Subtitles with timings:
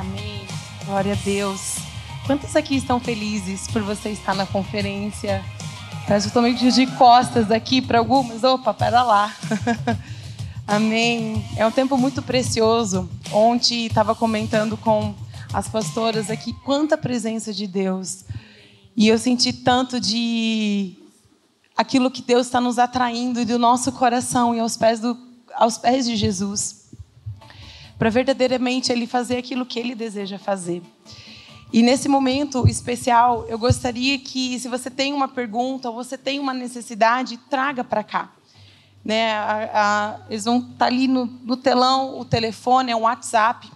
[0.00, 0.46] Amém.
[0.86, 1.76] Glória a Deus.
[2.24, 5.44] Quantos aqui estão felizes por você estar na conferência?
[6.08, 8.42] Eu tomei de costas aqui para algumas.
[8.42, 9.36] Opa, pera lá.
[10.66, 11.44] Amém.
[11.54, 13.10] É um tempo muito precioso.
[13.30, 15.14] Ontem estava comentando com
[15.52, 18.24] as pastoras aqui quanta presença de Deus.
[18.96, 20.96] E eu senti tanto de
[21.76, 25.14] aquilo que Deus está nos atraindo do nosso coração e aos pés, do,
[25.54, 26.79] aos pés de Jesus.
[28.00, 30.82] Para verdadeiramente Ele fazer aquilo que Ele deseja fazer.
[31.70, 36.40] E nesse momento especial, eu gostaria que, se você tem uma pergunta ou você tem
[36.40, 38.30] uma necessidade, traga para cá.
[39.04, 39.34] Né?
[39.34, 43.70] A, a, eles vão estar tá ali no, no telão, o telefone, é um WhatsApp.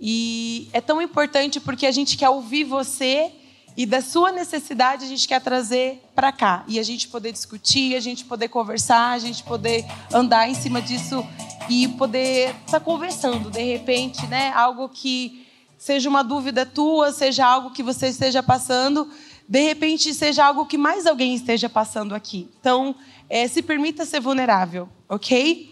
[0.00, 3.30] E é tão importante porque a gente quer ouvir você
[3.76, 6.64] e da sua necessidade a gente quer trazer para cá.
[6.66, 10.82] E a gente poder discutir, a gente poder conversar, a gente poder andar em cima
[10.82, 11.24] disso
[11.68, 14.52] e poder estar tá conversando, de repente, né?
[14.54, 15.46] Algo que
[15.78, 19.08] seja uma dúvida tua, seja algo que você esteja passando,
[19.48, 22.48] de repente seja algo que mais alguém esteja passando aqui.
[22.60, 22.94] Então,
[23.28, 25.70] é, se permita ser vulnerável, ok?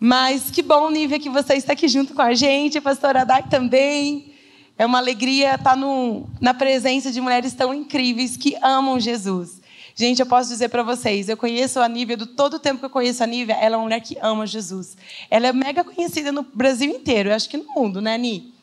[0.00, 3.42] Mas que bom, Nívia, que você está aqui junto com a gente, a pastora Dai
[3.48, 4.32] também.
[4.76, 9.60] É uma alegria estar no, na presença de mulheres tão incríveis que amam Jesus.
[9.98, 12.84] Gente, eu posso dizer para vocês, eu conheço a Nívia, do todo o tempo que
[12.84, 14.96] eu conheço a Nívia, ela é uma mulher que ama Jesus.
[15.28, 18.54] Ela é mega conhecida no Brasil inteiro, eu acho que no mundo, né, Ni?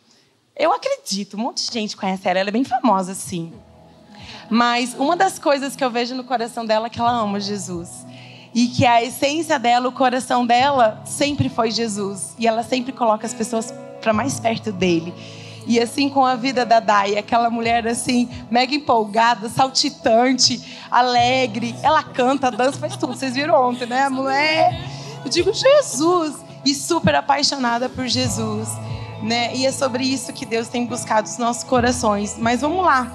[0.55, 3.51] Eu acredito, um monte de gente conhece ela, ela é bem famosa, sim.
[4.49, 7.89] Mas uma das coisas que eu vejo no coração dela é que ela ama Jesus.
[8.53, 12.33] E que a essência dela, o coração dela, sempre foi Jesus.
[12.39, 15.13] E ela sempre coloca as pessoas para mais perto dele.
[15.67, 21.75] E assim com a vida da Dai, aquela mulher assim, mega empolgada, saltitante, alegre.
[21.81, 23.15] Ela canta, dança, faz tudo.
[23.15, 24.03] Vocês viram ontem, né?
[24.03, 24.79] A mulher,
[25.23, 26.43] eu digo Jesus.
[26.65, 28.69] E super apaixonada por Jesus
[29.21, 29.55] né?
[29.55, 32.37] E é sobre isso que Deus tem buscado os nossos corações.
[32.37, 33.11] Mas vamos lá,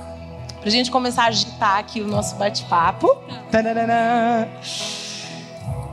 [0.58, 3.16] para a gente começar a agitar aqui o nosso bate-papo.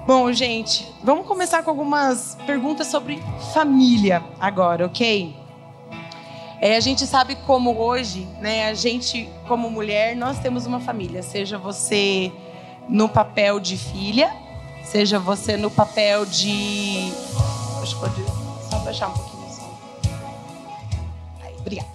[0.06, 3.22] Bom, gente, vamos começar com algumas perguntas sobre
[3.54, 5.47] família agora, ok?
[6.60, 8.68] É, a gente sabe como hoje, né?
[8.68, 11.22] A gente, como mulher, nós temos uma família.
[11.22, 12.32] Seja você
[12.90, 14.36] no papel de filha,
[14.84, 17.12] seja você no papel de.
[17.82, 18.26] Acho que pode
[18.70, 19.38] só baixar um pouquinho.
[21.60, 21.90] Obrigada.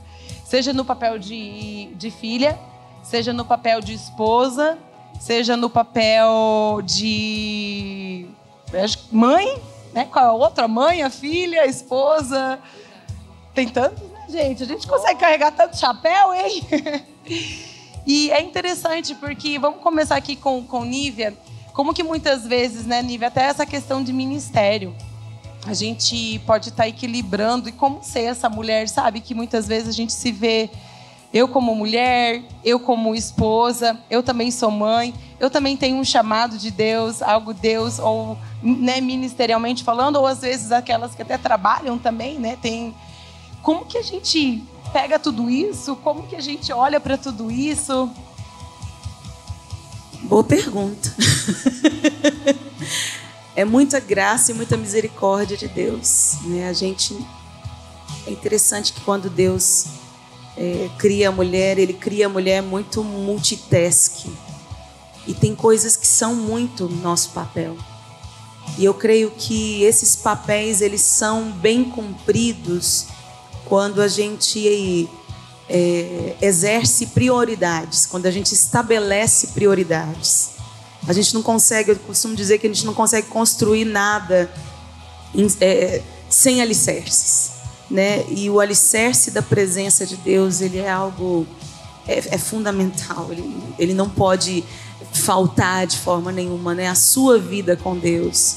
[0.44, 2.56] Seja no papel de, de filha,
[3.02, 4.78] seja no papel de esposa,
[5.18, 8.28] seja no papel de
[9.10, 9.60] mãe,
[9.92, 10.04] né?
[10.04, 10.68] Qual é a outra?
[10.68, 12.60] Mãe, a filha, a esposa.
[13.54, 14.62] Tem tantos, gente?
[14.62, 16.62] A gente consegue carregar tanto chapéu, hein?
[18.06, 21.36] e é interessante porque, vamos começar aqui com, com Nívia,
[21.72, 24.94] como que muitas vezes, né, Nívia, até essa questão de ministério
[25.66, 29.20] a gente pode estar tá equilibrando e como ser essa mulher, sabe?
[29.20, 30.68] Que muitas vezes a gente se vê
[31.32, 36.58] eu como mulher, eu como esposa, eu também sou mãe, eu também tenho um chamado
[36.58, 41.96] de Deus, algo Deus ou né, ministerialmente falando, ou às vezes aquelas que até trabalham
[41.96, 42.58] também, né?
[42.60, 42.94] Tem
[43.62, 44.62] como que a gente
[44.92, 45.94] pega tudo isso?
[45.96, 48.10] Como que a gente olha para tudo isso?
[50.24, 51.14] Boa pergunta.
[53.54, 56.34] é muita graça e muita misericórdia de Deus.
[56.44, 56.68] Né?
[56.68, 57.16] A gente
[58.26, 59.86] é interessante que quando Deus
[60.56, 64.26] é, cria a mulher, Ele cria a mulher muito multitask
[65.26, 67.76] e tem coisas que são muito nosso papel.
[68.78, 73.06] E eu creio que esses papéis eles são bem cumpridos
[73.72, 75.08] quando a gente
[75.66, 80.50] é, exerce prioridades, quando a gente estabelece prioridades.
[81.08, 84.52] A gente não consegue, eu costumo dizer que a gente não consegue construir nada
[85.34, 87.52] em, é, sem alicerces.
[87.90, 88.26] Né?
[88.28, 91.46] E o alicerce da presença de Deus, ele é algo
[92.06, 93.28] é, é fundamental.
[93.30, 94.62] Ele, ele não pode
[95.14, 96.88] faltar de forma nenhuma, né?
[96.88, 98.56] A sua vida com Deus.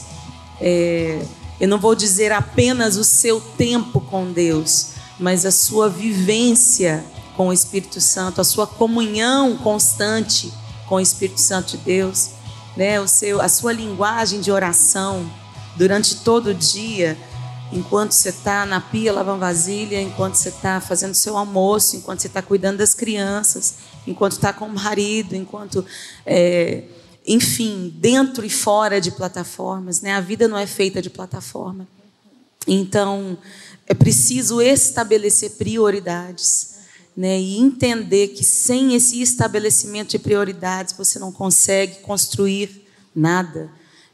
[0.59, 1.25] É,
[1.57, 7.03] eu não vou dizer apenas o seu tempo com Deus, mas a sua vivência
[7.35, 10.51] com o Espírito Santo, a sua comunhão constante
[10.87, 12.35] com o Espírito Santo de Deus
[12.75, 15.29] né, o seu, a sua linguagem de oração
[15.75, 17.17] durante todo o dia,
[17.71, 22.27] enquanto você está na pia lavando vasilha, enquanto você está fazendo seu almoço, enquanto você
[22.27, 23.75] está cuidando das crianças,
[24.05, 25.85] enquanto está com o marido, enquanto,
[26.25, 26.83] é,
[27.27, 30.13] enfim, dentro e fora de plataformas, né?
[30.13, 31.87] A vida não é feita de plataforma.
[32.67, 33.37] Então,
[33.87, 36.75] é preciso estabelecer prioridades
[37.15, 42.85] né, e entender que sem esse estabelecimento de prioridades você não consegue construir
[43.15, 43.69] nada.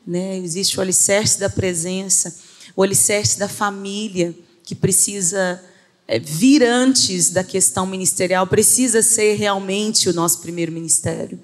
[0.05, 0.37] Né?
[0.37, 2.35] Existe o alicerce da presença,
[2.75, 5.63] o alicerce da família, que precisa
[6.07, 11.39] é, vir antes da questão ministerial precisa ser realmente o nosso primeiro ministério.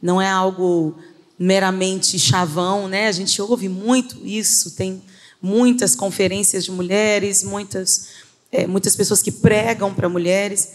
[0.00, 0.96] Não é algo
[1.38, 3.08] meramente chavão, né?
[3.08, 5.02] A gente ouve muito isso, tem
[5.42, 8.08] muitas conferências de mulheres, muitas,
[8.52, 10.68] é, muitas pessoas que pregam para mulheres,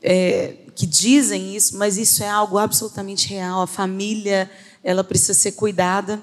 [0.00, 3.62] é, que dizem isso, mas isso é algo absolutamente real.
[3.62, 4.48] A família,
[4.84, 6.22] ela precisa ser cuidada,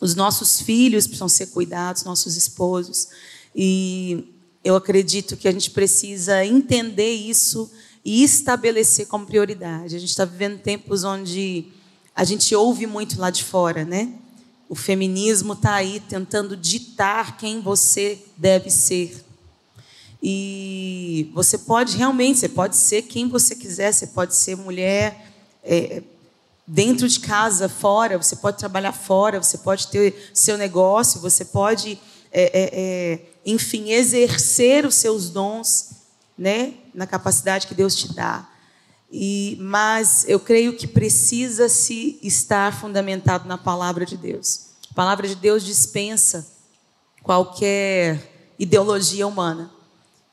[0.00, 3.08] os nossos filhos precisam ser cuidados, nossos esposos.
[3.54, 4.34] E
[4.64, 7.70] eu acredito que a gente precisa entender isso
[8.04, 9.94] e estabelecer como prioridade.
[9.94, 11.66] A gente está vivendo tempos onde
[12.14, 14.12] a gente ouve muito lá de fora, né?
[14.72, 19.22] O feminismo está aí tentando ditar quem você deve ser.
[20.22, 25.26] E você pode realmente, você pode ser quem você quiser, você pode ser mulher
[25.62, 26.02] é,
[26.66, 32.00] dentro de casa, fora, você pode trabalhar fora, você pode ter seu negócio, você pode,
[32.32, 35.90] é, é, é enfim, exercer os seus dons,
[36.38, 38.48] né, na capacidade que Deus te dá.
[39.14, 44.70] E, mas eu creio que precisa se estar fundamentado na palavra de Deus.
[44.90, 46.50] A palavra de Deus dispensa
[47.22, 49.70] qualquer ideologia humana.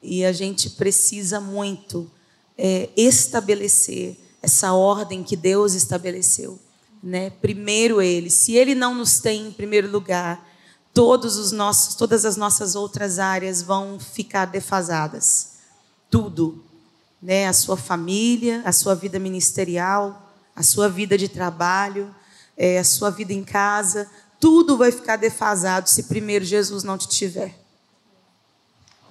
[0.01, 2.09] E a gente precisa muito
[2.57, 6.57] é, estabelecer essa ordem que Deus estabeleceu.
[7.03, 7.31] Né?
[7.31, 8.29] Primeiro Ele.
[8.29, 10.47] Se Ele não nos tem em primeiro lugar,
[10.93, 15.55] todos os nossos, todas as nossas outras áreas vão ficar defasadas.
[16.09, 16.63] Tudo
[17.21, 22.13] né, a sua família, a sua vida ministerial, a sua vida de trabalho,
[22.57, 27.07] é, a sua vida em casa, tudo vai ficar defasado se primeiro Jesus não te
[27.07, 27.55] tiver.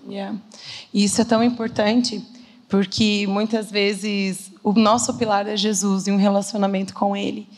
[0.06, 0.38] Yeah.
[0.92, 2.24] Isso é tão importante
[2.68, 7.48] porque muitas vezes o nosso pilar é Jesus e um relacionamento com Ele.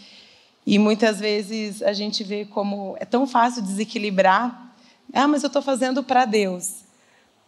[0.66, 4.72] E muitas vezes a gente vê como é tão fácil desequilibrar.
[5.12, 6.84] Ah, mas eu estou fazendo para Deus.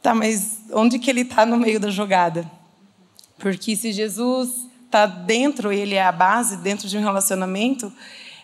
[0.01, 2.51] Tá, mas onde que Ele está no meio da jogada?
[3.43, 7.93] Porque se Jesus está dentro, ele é a base, dentro de um relacionamento,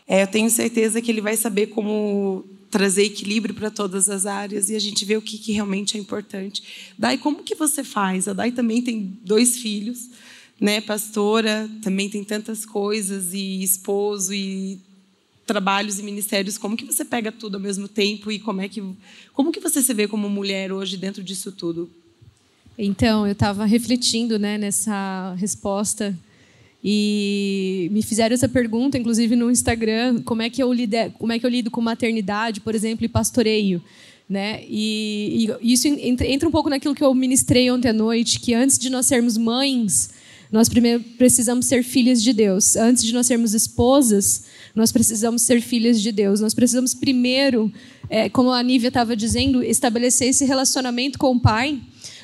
[0.09, 4.69] é, eu tenho certeza que ele vai saber como trazer equilíbrio para todas as áreas
[4.69, 6.93] e a gente vê o que, que, realmente é importante.
[6.99, 8.27] Dai, como que você faz?
[8.27, 10.11] A Dai também tem dois filhos,
[10.61, 14.81] né, pastora, também tem tantas coisas e esposo e
[15.47, 16.59] trabalhos e ministérios.
[16.59, 18.83] Como que você pega tudo ao mesmo tempo e como é que
[19.33, 21.89] como que você se vê como mulher hoje dentro disso tudo?
[22.81, 26.17] Então, eu estava refletindo né, nessa resposta
[26.83, 31.39] e me fizeram essa pergunta, inclusive no Instagram, como é que eu lido, como é
[31.41, 33.83] que eu lido com maternidade, por exemplo, e pastoreio.
[34.29, 34.63] Né?
[34.69, 38.79] E, e isso entra, um pouco naquilo que eu ministrei ontem à noite, que antes
[38.79, 40.11] de nós sermos mães,
[40.53, 42.77] nós primeiro precisamos ser filhas de Deus.
[42.77, 46.41] Antes de nós sermos esposas, nós precisamos ser filhas de Deus.
[46.41, 47.73] Nós precisamos primeiro,
[48.09, 51.81] é, como a Nívia estava dizendo, estabelecer esse relacionamento com o Pai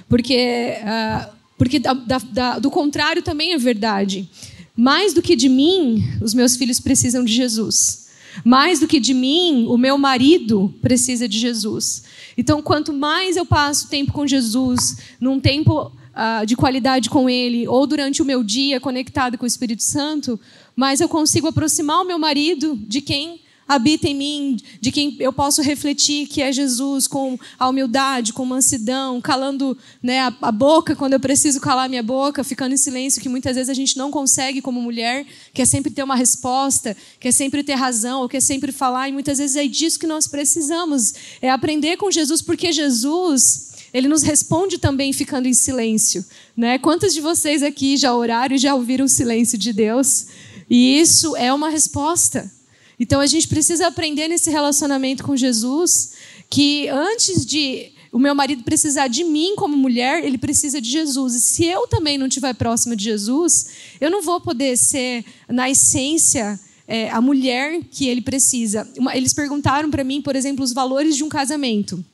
[0.08, 4.28] porque, uh, porque da, da, do contrário também é verdade.
[4.76, 8.08] Mais do que de mim, os meus filhos precisam de Jesus.
[8.44, 12.04] Mais do que de mim, o meu marido precisa de Jesus.
[12.36, 17.68] Então, quanto mais eu passo tempo com Jesus, num tempo uh, de qualidade com Ele,
[17.68, 20.40] ou durante o meu dia conectado com o Espírito Santo,
[20.74, 25.32] mais eu consigo aproximar o meu marido de quem habita em mim, de quem eu
[25.32, 30.94] posso refletir que é Jesus, com a humildade, com mansidão, calando né, a, a, boca
[30.94, 34.10] quando eu preciso calar minha boca, ficando em silêncio, que muitas vezes a gente não
[34.10, 38.70] consegue como mulher, quer sempre ter uma resposta, quer sempre ter razão, ou quer sempre
[38.70, 43.72] falar, e muitas vezes é disso que nós precisamos, é aprender com Jesus, porque Jesus.
[43.92, 46.24] Ele nos responde também ficando em silêncio.
[46.56, 46.78] Né?
[46.78, 50.26] Quantos de vocês aqui já oraram e já ouviram o silêncio de Deus?
[50.68, 52.50] E isso é uma resposta.
[52.98, 56.12] Então a gente precisa aprender nesse relacionamento com Jesus
[56.48, 61.34] que antes de o meu marido precisar de mim como mulher, ele precisa de Jesus.
[61.34, 63.66] E se eu também não estiver próxima de Jesus,
[64.00, 68.88] eu não vou poder ser, na essência, é, a mulher que ele precisa.
[68.96, 72.04] Uma, eles perguntaram para mim, por exemplo, os valores de um casamento,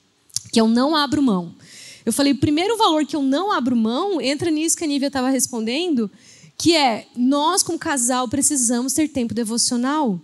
[0.50, 1.54] que eu não abro mão.
[2.06, 5.08] Eu falei, o primeiro valor que eu não abro mão, entra nisso que a Nívia
[5.08, 6.10] estava respondendo,
[6.56, 10.18] que é, nós como casal precisamos ter tempo devocional.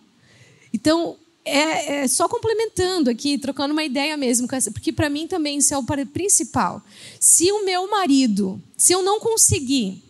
[0.76, 5.73] Então, é, é, só complementando aqui, trocando uma ideia mesmo, porque para mim também isso
[5.73, 6.83] é o principal.
[7.18, 10.02] Se o meu marido, se eu não conseguir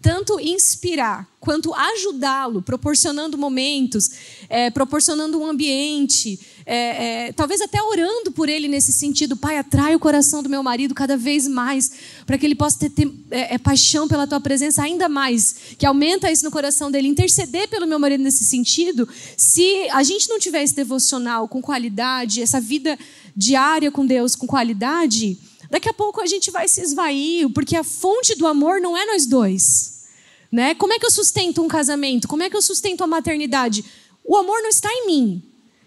[0.00, 4.10] tanto inspirar quanto ajudá-lo, proporcionando momentos,
[4.48, 9.36] é, proporcionando um ambiente, é, é, talvez até orando por ele nesse sentido.
[9.36, 11.90] Pai, atrai o coração do meu marido cada vez mais,
[12.26, 15.86] para que ele possa ter, ter é, é, paixão pela tua presença ainda mais, que
[15.86, 17.08] aumenta isso no coração dele.
[17.08, 19.08] Interceder pelo meu marido nesse sentido.
[19.36, 22.98] Se a gente não tiver esse devocional com qualidade, essa vida
[23.34, 25.38] diária com Deus com qualidade,
[25.70, 29.06] daqui a pouco a gente vai se esvair, porque a fonte do amor não é
[29.06, 30.06] nós dois.
[30.50, 30.74] Né?
[30.74, 32.26] Como é que eu sustento um casamento?
[32.26, 33.84] Como é que eu sustento a maternidade?
[34.24, 35.42] O amor não está em mim.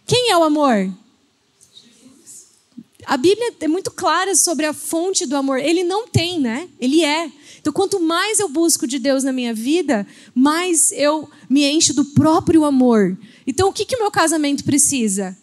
[0.06, 0.92] Quem é o amor?
[3.06, 5.58] A Bíblia é muito clara sobre a fonte do amor.
[5.58, 6.70] Ele não tem, né?
[6.80, 7.32] Ele é.
[7.60, 12.06] Então, quanto mais eu busco de Deus na minha vida, mais eu me encho do
[12.06, 13.18] próprio amor.
[13.46, 15.36] Então, o que que o meu casamento precisa?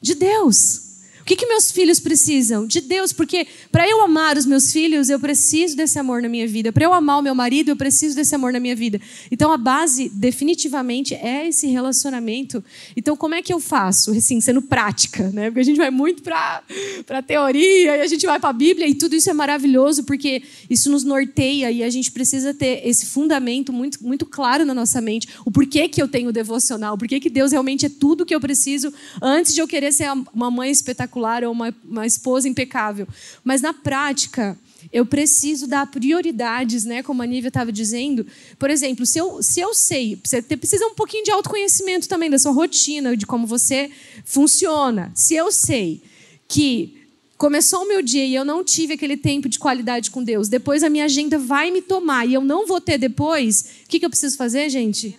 [0.00, 0.89] De Deus
[1.24, 2.66] que, que meus filhos precisam?
[2.66, 6.46] De Deus, porque para eu amar os meus filhos, eu preciso desse amor na minha
[6.46, 6.72] vida.
[6.72, 9.00] Para eu amar o meu marido, eu preciso desse amor na minha vida.
[9.30, 12.64] Então a base, definitivamente, é esse relacionamento.
[12.96, 14.12] Então, como é que eu faço?
[14.12, 15.46] Assim, sendo prática, né?
[15.50, 16.62] Porque a gente vai muito para
[17.10, 20.42] a teoria e a gente vai para a Bíblia e tudo isso é maravilhoso porque
[20.68, 25.00] isso nos norteia e a gente precisa ter esse fundamento muito, muito claro na nossa
[25.00, 25.28] mente.
[25.44, 28.40] O porquê que eu tenho devocional, o porquê que Deus realmente é tudo que eu
[28.40, 33.06] preciso antes de eu querer ser uma mãe espetacular espetacular ou uma, uma esposa impecável.
[33.42, 34.56] Mas na prática,
[34.92, 37.02] eu preciso dar prioridades, né?
[37.02, 38.26] Como a Nívia estava dizendo.
[38.58, 42.38] Por exemplo, se eu, se eu sei, você precisa um pouquinho de autoconhecimento também da
[42.38, 43.90] sua rotina, de como você
[44.24, 45.10] funciona.
[45.14, 46.00] Se eu sei
[46.48, 46.96] que
[47.36, 50.82] começou o meu dia e eu não tive aquele tempo de qualidade com Deus, depois
[50.82, 54.04] a minha agenda vai me tomar e eu não vou ter depois, o que, que
[54.04, 55.18] eu preciso fazer, gente?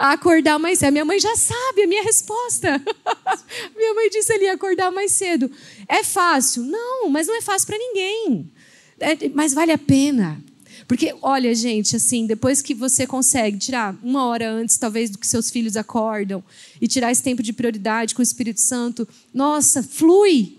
[0.00, 0.92] A acordar mais cedo.
[0.92, 2.82] Minha mãe já sabe a minha resposta.
[3.76, 5.50] minha mãe disse ali acordar mais cedo.
[5.86, 6.62] É fácil?
[6.62, 8.50] Não, mas não é fácil para ninguém.
[8.98, 10.42] É, mas vale a pena.
[10.88, 15.26] Porque, olha, gente, assim, depois que você consegue tirar uma hora antes, talvez, do que
[15.26, 16.42] seus filhos acordam,
[16.80, 20.56] e tirar esse tempo de prioridade com o Espírito Santo, nossa, flui.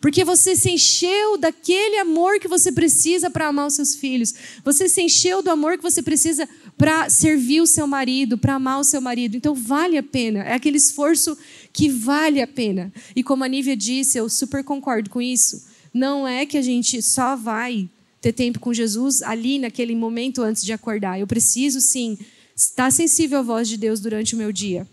[0.00, 4.32] Porque você se encheu daquele amor que você precisa para amar os seus filhos.
[4.64, 8.80] Você se encheu do amor que você precisa para servir o seu marido, para amar
[8.80, 9.36] o seu marido.
[9.36, 10.40] Então vale a pena.
[10.40, 11.36] É aquele esforço
[11.72, 12.92] que vale a pena.
[13.14, 15.64] E como a Nívia disse, eu super concordo com isso.
[15.92, 17.88] Não é que a gente só vai
[18.20, 21.20] ter tempo com Jesus ali naquele momento antes de acordar.
[21.20, 22.18] Eu preciso sim
[22.56, 24.86] estar sensível à voz de Deus durante o meu dia.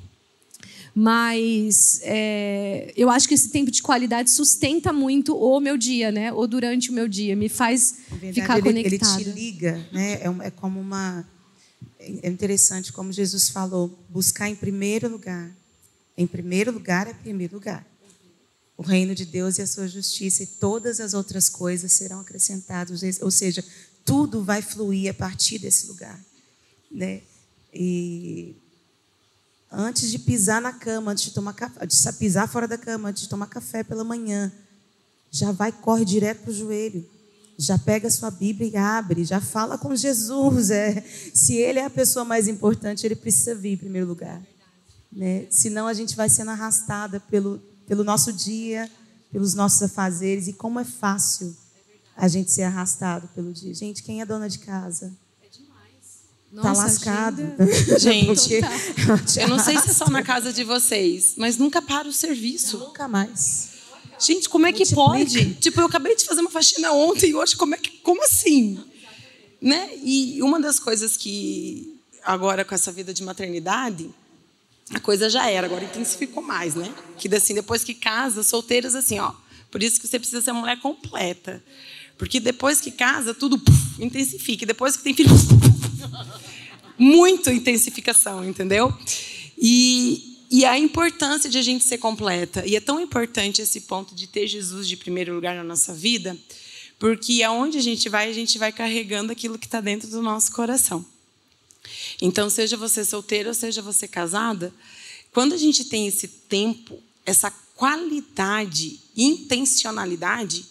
[0.94, 6.34] Mas é, eu acho que esse tempo de qualidade sustenta muito o meu dia, né?
[6.34, 9.22] Ou durante o meu dia, me faz verdade, ficar ele, conectada.
[9.22, 10.14] Ele te liga, né?
[10.16, 11.26] É, é como uma
[12.24, 15.52] é interessante como Jesus falou, buscar em primeiro lugar.
[16.18, 17.86] Em primeiro lugar é primeiro lugar.
[18.76, 23.04] O reino de Deus e a sua justiça e todas as outras coisas serão acrescentadas,
[23.22, 23.64] ou seja,
[24.04, 26.20] tudo vai fluir a partir desse lugar,
[26.92, 27.22] né?
[27.72, 28.56] E
[29.72, 33.24] antes de pisar na cama, antes de tomar café, de pisar fora da cama, antes
[33.24, 34.52] de tomar café pela manhã,
[35.30, 37.08] já vai corre direto para o joelho.
[37.62, 40.72] Já pega a sua Bíblia e abre, já fala com Jesus.
[40.72, 41.04] É.
[41.34, 44.42] Se ele é a pessoa mais importante, ele precisa vir em primeiro lugar.
[45.12, 45.46] Né?
[45.50, 48.90] Senão a gente vai sendo arrastada pelo, pelo nosso dia,
[49.32, 50.48] pelos nossos afazeres.
[50.48, 51.56] E como é fácil
[52.18, 53.74] a gente ser arrastado pelo dia.
[53.74, 55.14] Gente, quem é dona de casa?
[56.52, 57.42] Nossa, tá lascado.
[57.98, 58.60] Gente,
[59.40, 62.78] eu não sei se é só na casa de vocês, mas nunca para o serviço.
[62.78, 63.71] Nunca mais.
[64.22, 65.56] Gente, como é que pode?
[65.56, 67.90] Tipo, eu acabei de fazer uma faxina ontem e hoje, como é que.
[68.00, 68.80] Como assim?
[69.60, 69.90] Né?
[70.04, 74.10] E uma das coisas que, agora com essa vida de maternidade,
[74.94, 76.94] a coisa já era, agora intensificou mais, né?
[77.18, 79.34] Que assim, depois que casa, solteiras, assim, ó.
[79.72, 81.64] Por isso que você precisa ser mulher completa.
[82.18, 84.64] Porque depois que casa, tudo puff, intensifica.
[84.64, 85.30] E depois que tem filho,
[86.98, 88.94] muito intensificação, entendeu?
[89.58, 92.68] E, e a importância de a gente ser completa.
[92.68, 96.38] E é tão importante esse ponto de ter Jesus de primeiro lugar na nossa vida,
[97.00, 100.52] porque aonde a gente vai, a gente vai carregando aquilo que está dentro do nosso
[100.52, 101.06] coração.
[102.22, 104.74] Então, seja você solteira ou seja você casada,
[105.32, 110.66] quando a gente tem esse tempo, essa qualidade, intencionalidade,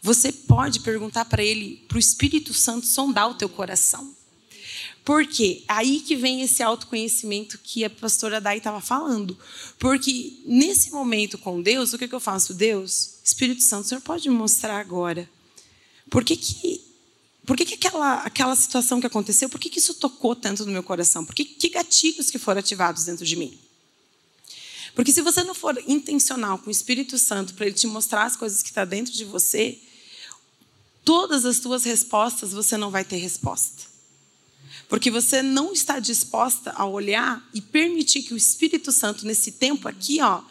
[0.00, 4.14] você pode perguntar para ele, para o Espírito Santo sondar o teu coração.
[5.04, 5.62] Por quê?
[5.68, 9.38] Aí que vem esse autoconhecimento que a pastora Dai estava falando.
[9.78, 12.54] Porque nesse momento com Deus, o que, que eu faço?
[12.54, 15.28] Deus, Espírito Santo, o Senhor pode me mostrar agora.
[16.08, 16.80] Por que, que,
[17.44, 20.72] por que, que aquela, aquela situação que aconteceu, por que, que isso tocou tanto no
[20.72, 21.24] meu coração?
[21.24, 23.58] Por que, que gatilhos que foram ativados dentro de mim?
[24.94, 28.36] Porque se você não for intencional com o Espírito Santo para ele te mostrar as
[28.36, 29.78] coisas que estão tá dentro de você,
[31.04, 33.93] todas as tuas respostas você não vai ter resposta.
[34.88, 39.88] Porque você não está disposta a olhar e permitir que o Espírito Santo, nesse tempo
[39.88, 40.42] aqui, ó,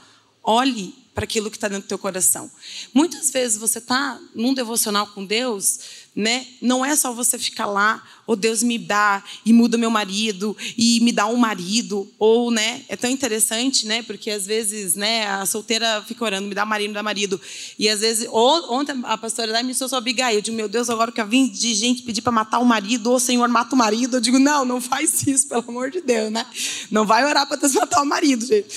[0.43, 2.49] olhe para aquilo que está dentro do teu coração.
[2.93, 5.79] Muitas vezes você está num devocional com Deus,
[6.15, 6.45] né?
[6.61, 10.55] Não é só você ficar lá, ou oh, Deus me dá e muda meu marido
[10.77, 12.83] e me dá um marido, ou, né?
[12.87, 14.03] É tão interessante, né?
[14.03, 17.41] Porque às vezes, né, a solteira fica orando, me dá marido, me dá marido.
[17.77, 20.89] E às vezes, ou, ontem a pastora da me sou Abigail, eu digo, meu Deus,
[20.89, 23.77] agora que eu vim de gente pedir para matar o marido, ou Senhor, mata o
[23.77, 26.45] marido, eu digo, não, não faz isso, pelo amor de Deus, né?
[26.91, 28.67] Não vai orar para Deus matar o marido, gente.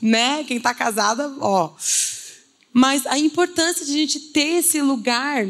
[0.00, 0.44] Né?
[0.44, 1.74] Quem está casada, ó.
[2.72, 5.46] Mas a importância de a gente ter esse lugar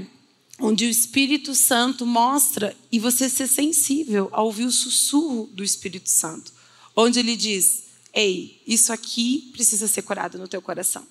[0.58, 6.08] onde o Espírito Santo mostra e você ser sensível a ouvir o sussurro do Espírito
[6.08, 6.52] Santo,
[6.94, 11.06] onde ele diz: "Ei, isso aqui precisa ser curado no teu coração".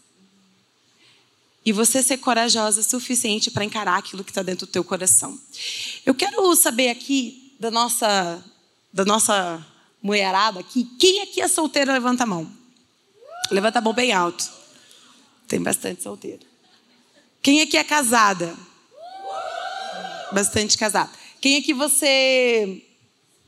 [1.66, 5.40] E você ser corajosa o suficiente para encarar aquilo que está dentro do teu coração.
[6.06, 8.44] Eu quero saber aqui da nossa
[8.92, 9.66] da nossa
[10.04, 12.52] mulherada aqui, quem aqui é solteira levanta a mão.
[13.50, 14.52] Levanta a mão bem alto.
[15.48, 16.42] Tem bastante solteira.
[17.42, 18.56] Quem aqui é casada?
[20.34, 21.12] Bastante casado.
[21.40, 22.82] Quem é que você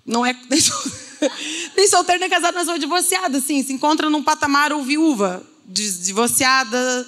[0.05, 0.33] não é
[1.75, 7.07] nem solteiro nem casado, mas ou divorciado, assim, se encontra num patamar ou viúva, divorciada,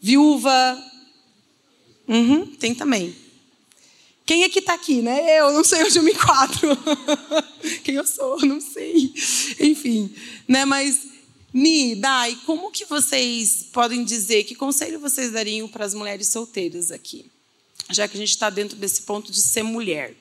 [0.00, 0.82] viúva.
[2.06, 3.16] Uhum, tem também.
[4.26, 5.38] Quem é que está aqui, né?
[5.40, 6.70] Eu não sei onde eu me enquadro.
[7.84, 9.12] Quem eu sou, não sei.
[9.60, 10.14] Enfim,
[10.48, 10.64] né?
[10.64, 11.14] Mas
[11.54, 16.90] Ni, Dai, como que vocês podem dizer, que conselho vocês dariam para as mulheres solteiras
[16.90, 17.30] aqui?
[17.90, 20.14] Já que a gente está dentro desse ponto de ser mulher.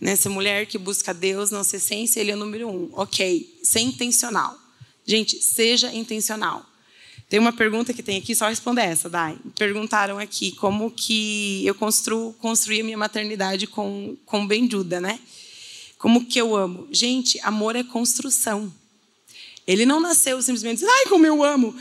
[0.00, 0.16] Né?
[0.16, 2.90] Ser mulher que busca Deus, nossa essência, ele é o número um.
[2.92, 4.58] Ok, ser intencional.
[5.06, 6.64] Gente, seja intencional.
[7.28, 9.36] Tem uma pergunta que tem aqui, só responda essa, Dai.
[9.58, 15.18] Perguntaram aqui como que eu construo, construí a minha maternidade com, com Benjuda, né?
[15.98, 16.86] Como que eu amo?
[16.92, 18.72] Gente, amor é construção.
[19.66, 21.74] Ele não nasceu simplesmente, ai, como eu amo.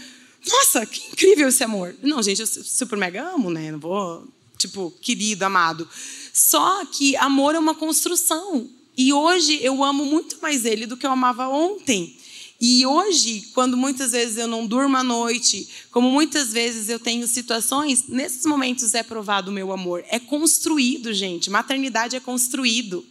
[0.47, 1.95] Nossa, que incrível esse amor.
[2.01, 3.71] Não, gente, eu super mega amo, né?
[3.71, 4.27] Não vou
[4.67, 5.87] tipo, querido, amado.
[6.33, 8.69] Só que amor é uma construção.
[8.97, 12.17] E hoje eu amo muito mais ele do que eu amava ontem.
[12.59, 17.27] E hoje, quando muitas vezes eu não durmo à noite, como muitas vezes eu tenho
[17.27, 20.03] situações, nesses momentos é provado o meu amor.
[20.09, 21.49] É construído, gente.
[21.49, 23.05] Maternidade é construído.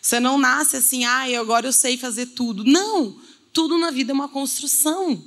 [0.00, 2.64] Você não nasce assim, ah, agora eu sei fazer tudo.
[2.64, 3.16] Não!
[3.52, 5.22] Tudo na vida é uma construção.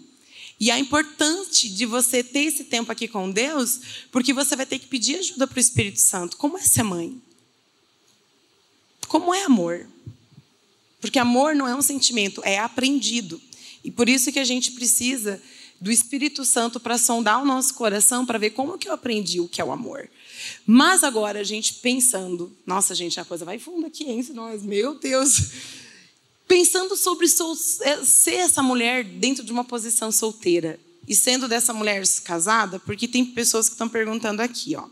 [0.59, 3.79] E é importante de você ter esse tempo aqui com Deus,
[4.11, 6.37] porque você vai ter que pedir ajuda para o Espírito Santo.
[6.37, 7.21] Como é ser mãe?
[9.07, 9.85] Como é amor?
[11.01, 13.39] Porque amor não é um sentimento, é aprendido.
[13.83, 15.41] E por isso que a gente precisa
[15.79, 19.47] do Espírito Santo para sondar o nosso coração, para ver como que eu aprendi o
[19.47, 20.09] que é o amor.
[20.65, 24.95] Mas agora a gente pensando, nossa gente, a coisa vai fundo aqui, hein, nós, meu
[24.95, 25.51] Deus
[26.47, 27.27] pensando sobre
[27.81, 33.07] é, ser essa mulher dentro de uma posição solteira e sendo dessa mulher casada, porque
[33.07, 34.87] tem pessoas que estão perguntando aqui, ó,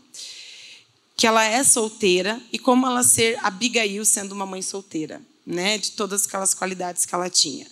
[1.16, 5.92] que ela é solteira e como ela ser Abigail sendo uma mãe solteira, né, de
[5.92, 7.66] todas aquelas qualidades que ela tinha.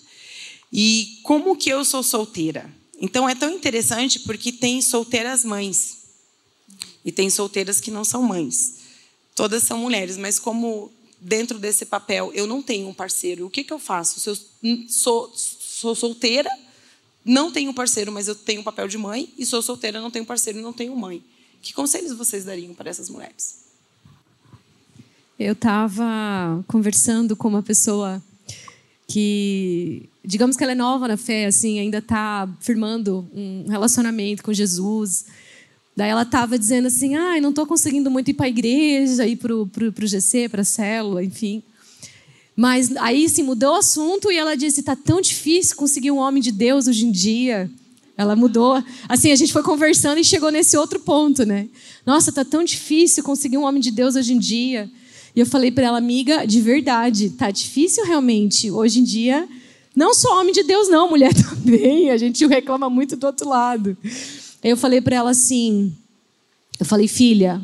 [0.72, 2.72] E como que eu sou solteira?
[3.00, 5.98] Então é tão interessante porque tem solteiras mães
[7.04, 8.76] e tem solteiras que não são mães.
[9.34, 10.92] Todas são mulheres, mas como
[11.22, 14.20] dentro desse papel, eu não tenho um parceiro, o que, que eu faço?
[14.20, 14.36] Se eu
[14.88, 16.50] sou, sou solteira,
[17.24, 20.26] não tenho parceiro, mas eu tenho o papel de mãe, e sou solteira, não tenho
[20.26, 21.22] parceiro e não tenho mãe.
[21.62, 23.62] Que conselhos vocês dariam para essas mulheres?
[25.38, 28.22] Eu estava conversando com uma pessoa
[29.06, 34.52] que, digamos que ela é nova na fé, assim, ainda está firmando um relacionamento com
[34.52, 35.26] Jesus.
[35.96, 39.36] Daí ela estava dizendo assim, ah, não estou conseguindo muito ir para a igreja, ir
[39.36, 39.68] para o
[40.06, 41.62] GC, para a célula, enfim.
[42.56, 46.42] Mas aí se mudou o assunto e ela disse, está tão difícil conseguir um homem
[46.42, 47.70] de Deus hoje em dia.
[48.16, 48.82] Ela mudou.
[49.08, 51.68] Assim, a gente foi conversando e chegou nesse outro ponto, né?
[52.04, 54.90] Nossa, está tão difícil conseguir um homem de Deus hoje em dia.
[55.34, 58.70] E eu falei para ela, amiga, de verdade, tá difícil realmente.
[58.70, 59.48] Hoje em dia,
[59.96, 62.10] não só homem de Deus, não, mulher também.
[62.10, 63.96] A gente reclama muito do outro lado.
[64.62, 65.94] Eu falei para ela assim:
[66.78, 67.60] eu falei, filha,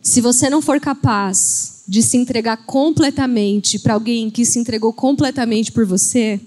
[0.00, 5.70] se você não for capaz de se entregar completamente para alguém que se entregou completamente
[5.70, 6.40] por você,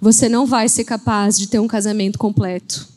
[0.00, 2.88] você não vai ser capaz de ter um casamento completo.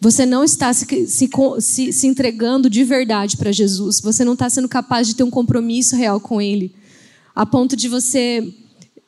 [0.00, 1.28] Você não está se, se,
[1.60, 4.00] se, se entregando de verdade para Jesus.
[4.00, 6.72] Você não está sendo capaz de ter um compromisso real com Ele.
[7.34, 8.54] A ponto de você.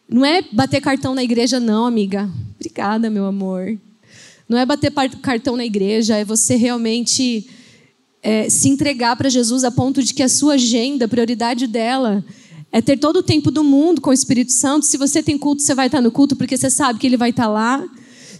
[0.08, 2.28] Não é bater cartão na igreja, não, amiga.
[2.56, 3.78] Obrigada, meu amor.
[4.50, 7.48] Não é bater cartão na igreja, é você realmente
[8.20, 12.24] é, se entregar para Jesus a ponto de que a sua agenda, a prioridade dela,
[12.72, 14.86] é ter todo o tempo do mundo com o Espírito Santo.
[14.86, 17.30] Se você tem culto, você vai estar no culto porque você sabe que ele vai
[17.30, 17.88] estar lá.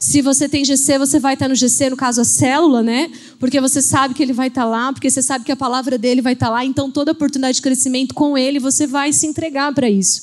[0.01, 3.09] Se você tem GC, você vai estar no GC, no caso a célula, né?
[3.39, 6.21] Porque você sabe que ele vai estar lá, porque você sabe que a palavra dele
[6.21, 6.65] vai estar lá.
[6.65, 10.23] Então, toda oportunidade de crescimento com ele, você vai se entregar para isso.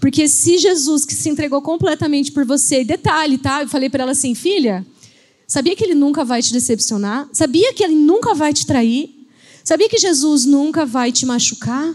[0.00, 3.60] Porque se Jesus que se entregou completamente por você, detalhe, tá?
[3.60, 4.86] Eu falei para ela assim, filha,
[5.46, 7.28] sabia que ele nunca vai te decepcionar?
[7.32, 9.10] Sabia que ele nunca vai te trair?
[9.62, 11.94] Sabia que Jesus nunca vai te machucar?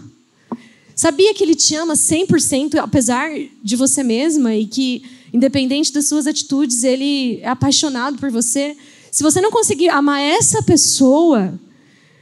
[0.94, 3.30] Sabia que ele te ama 100% apesar
[3.62, 8.76] de você mesma e que independente das suas atitudes, ele é apaixonado por você.
[9.10, 11.58] Se você não conseguir amar essa pessoa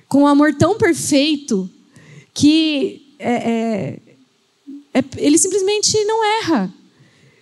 [0.08, 1.68] com um amor tão perfeito
[2.32, 3.98] que é, é,
[4.94, 6.72] é, ele simplesmente não erra.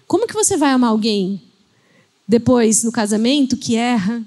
[0.06, 1.40] Como que você vai amar alguém
[2.28, 4.22] depois no casamento que erra,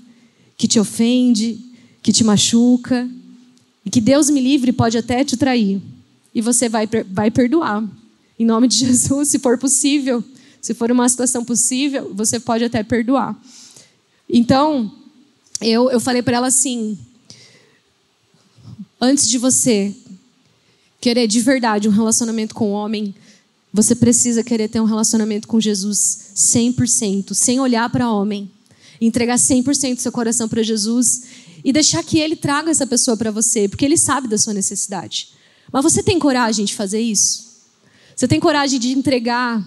[0.58, 1.60] que te ofende,
[2.02, 3.08] que te machuca
[3.86, 5.80] e que Deus me livre pode até te trair
[6.34, 7.88] e você vai vai perdoar
[8.42, 10.24] em nome de Jesus, se for possível.
[10.60, 13.36] Se for uma situação possível, você pode até perdoar.
[14.30, 14.92] Então,
[15.60, 16.98] eu, eu falei para ela assim:
[19.00, 19.96] antes de você
[21.00, 23.14] querer de verdade um relacionamento com o homem,
[23.74, 28.52] você precisa querer ter um relacionamento com Jesus 100%, sem olhar para homem.
[29.00, 31.24] Entregar 100% do seu coração para Jesus
[31.64, 35.30] e deixar que ele traga essa pessoa para você, porque ele sabe da sua necessidade.
[35.72, 37.52] Mas você tem coragem de fazer isso?
[38.16, 39.66] Você tem coragem de entregar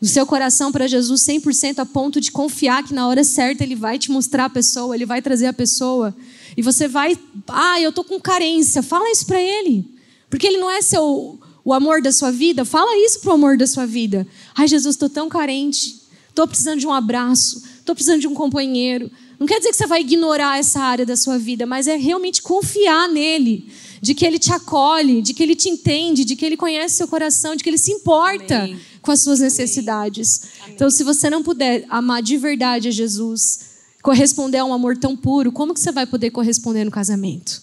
[0.00, 3.74] o seu coração para Jesus 100% a ponto de confiar que na hora certa ele
[3.74, 6.14] vai te mostrar a pessoa, ele vai trazer a pessoa.
[6.56, 9.88] E você vai, ah, eu tô com carência, fala isso para ele.
[10.28, 13.66] Porque ele não é seu o amor da sua vida, fala isso pro amor da
[13.66, 14.26] sua vida.
[14.54, 16.02] Ai, Jesus, estou tão carente.
[16.28, 19.08] Estou precisando de um abraço, estou precisando de um companheiro.
[19.38, 22.42] Não quer dizer que você vai ignorar essa área da sua vida, mas é realmente
[22.42, 23.70] confiar nele
[24.02, 27.06] de que Ele te acolhe, de que Ele te entende, de que Ele conhece seu
[27.06, 28.80] coração, de que Ele se importa Amém.
[29.00, 30.42] com as suas necessidades.
[30.60, 30.74] Amém.
[30.74, 33.60] Então, se você não puder amar de verdade a Jesus,
[34.02, 37.62] corresponder a um amor tão puro, como que você vai poder corresponder no casamento?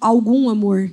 [0.00, 0.92] algum amor,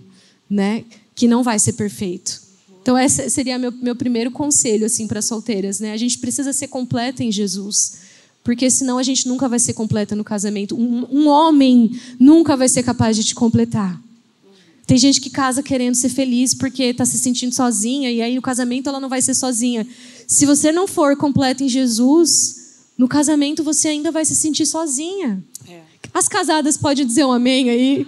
[0.49, 0.83] né?
[1.17, 2.41] Que não vai ser perfeito.
[2.81, 5.91] Então, esse seria meu, meu primeiro conselho assim para solteiras, né?
[5.91, 8.07] A gente precisa ser completa em Jesus
[8.47, 10.73] porque senão a gente nunca vai ser completa no casamento.
[10.73, 14.01] Um, um, homem nunca vai ser capaz de te completar.
[14.85, 18.41] Tem gente que casa querendo ser feliz porque está se sentindo sozinha e aí no
[18.41, 19.85] casamento ela não vai ser sozinha.
[20.25, 25.43] Se você não for completa em Jesus, no casamento você ainda vai se sentir sozinha.
[25.67, 25.81] É.
[26.13, 28.07] As casadas podem dizer um amém aí?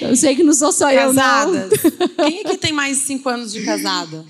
[0.00, 1.72] Eu sei que não sou só casadas.
[1.72, 2.08] eu, não.
[2.28, 4.24] Quem aqui tem mais de cinco anos de casada?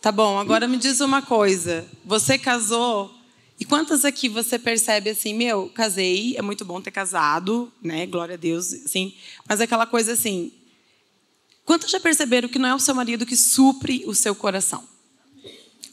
[0.00, 1.86] Tá bom, agora me diz uma coisa.
[2.04, 3.12] Você casou
[3.58, 8.06] e quantas aqui você percebe assim, meu, casei, é muito bom ter casado, né?
[8.06, 9.14] Glória a Deus, assim.
[9.48, 10.52] Mas é aquela coisa assim,
[11.70, 14.82] Quantas já perceberam que não é o seu marido que supre o seu coração?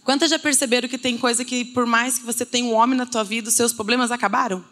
[0.03, 3.05] Quantas já perceberam que tem coisa que, por mais que você tenha um homem na
[3.05, 4.65] tua vida, os seus problemas acabaram?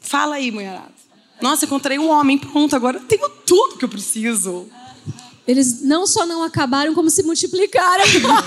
[0.00, 0.94] Fala aí, mulherada.
[1.42, 4.66] Nossa, encontrei um homem, pronto, agora eu tenho tudo que eu preciso.
[5.46, 8.04] Eles não só não acabaram, como se multiplicaram.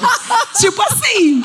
[0.57, 1.43] tipo assim,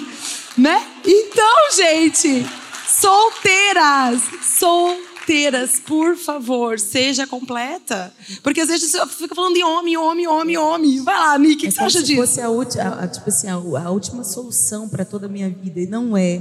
[0.57, 0.87] né?
[1.05, 2.47] Então, gente,
[2.89, 8.15] solteiras, solteiras por favor, seja completa.
[8.45, 11.03] Porque às vezes você fica falando de homem, homem, homem, homem.
[11.03, 12.21] Vai lá, Nick, o que, é que você acha se disso?
[12.21, 12.41] fosse
[12.81, 15.81] a, a, a, tipo assim, a, a, última solução para toda a minha vida.
[15.81, 16.41] E não é.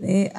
[0.00, 0.32] é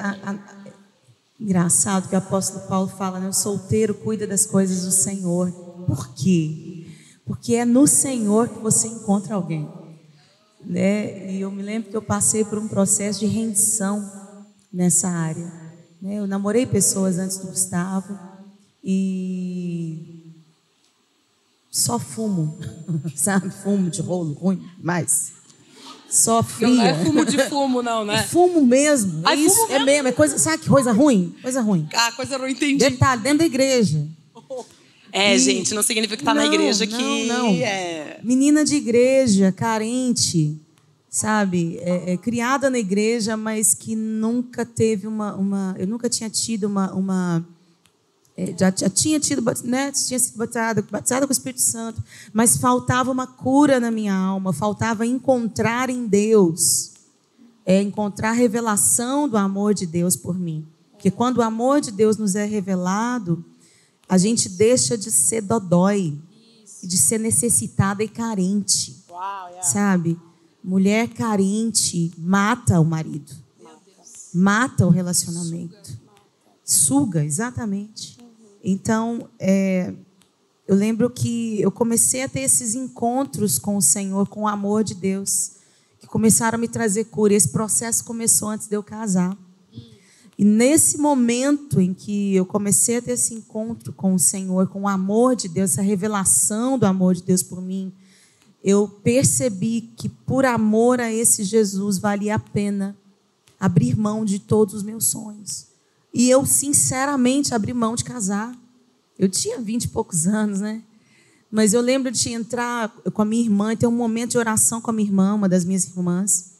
[1.40, 3.28] engraçado que o apóstolo Paulo fala, né?
[3.28, 5.50] O solteiro cuida das coisas do Senhor.
[5.86, 6.86] Por quê?
[7.24, 9.68] Porque é no Senhor que você encontra alguém.
[10.64, 11.32] Né?
[11.32, 14.10] E eu me lembro que eu passei por um processo de rendição
[14.72, 15.52] nessa área.
[16.00, 16.14] Né?
[16.16, 18.18] Eu namorei pessoas antes do Gustavo
[18.82, 20.32] e
[21.70, 22.58] só fumo,
[23.14, 23.50] sabe?
[23.50, 25.32] Fumo de rolo ruim, mas
[26.08, 26.68] só fria.
[26.68, 28.22] Não é fumo de fumo, não, né?
[28.22, 29.28] fumo mesmo.
[29.28, 30.08] É isso, fumo é mesmo.
[30.08, 31.34] É coisa, sabe que coisa ruim?
[31.42, 31.88] Coisa ruim.
[31.94, 32.78] Ah, coisa ruim, entendi.
[32.78, 34.06] Detalhe, dentro da igreja.
[35.12, 35.38] É, e...
[35.38, 37.26] gente, não significa que tá não, na igreja que.
[37.26, 37.54] Não, não.
[37.54, 38.20] É...
[38.22, 40.60] Menina de igreja, carente,
[41.08, 46.28] sabe, é, é, criada na igreja, mas que nunca teve uma, uma eu nunca tinha
[46.28, 47.55] tido uma, uma é,
[48.58, 53.10] já, já, tinha tido, né, tinha sido batizada, batizada com o Espírito Santo, mas faltava
[53.10, 56.92] uma cura na minha alma, faltava encontrar em Deus,
[57.64, 61.90] é, encontrar a revelação do amor de Deus por mim, porque quando o amor de
[61.90, 63.42] Deus nos é revelado,
[64.06, 66.18] a gente deixa de ser dodói,
[66.82, 69.62] de ser necessitada e carente, Uau, yeah.
[69.62, 70.18] sabe?
[70.62, 73.32] Mulher carente mata o marido.
[74.34, 75.98] Mata o relacionamento.
[76.64, 78.18] Suga, exatamente.
[78.68, 79.94] Então, é,
[80.66, 84.82] eu lembro que eu comecei a ter esses encontros com o Senhor, com o amor
[84.82, 85.52] de Deus,
[86.00, 87.32] que começaram a me trazer cura.
[87.32, 89.38] Esse processo começou antes de eu casar.
[90.36, 94.82] E nesse momento em que eu comecei a ter esse encontro com o Senhor, com
[94.82, 97.92] o amor de Deus, essa revelação do amor de Deus por mim,
[98.64, 102.96] eu percebi que por amor a esse Jesus valia a pena
[103.60, 105.75] abrir mão de todos os meus sonhos.
[106.18, 108.50] E eu, sinceramente, abri mão de casar.
[109.18, 110.80] Eu tinha vinte e poucos anos, né?
[111.50, 114.80] Mas eu lembro de entrar com a minha irmã e ter um momento de oração
[114.80, 116.52] com a minha irmã, uma das minhas irmãs.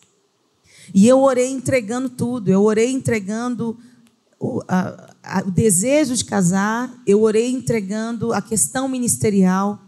[0.92, 2.51] E eu orei entregando tudo.
[2.51, 3.79] Eu orei entregando
[4.38, 9.81] o, a, a, o desejo de casar, eu orei entregando a questão ministerial.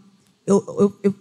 [0.47, 1.15] Eu, eu, eu,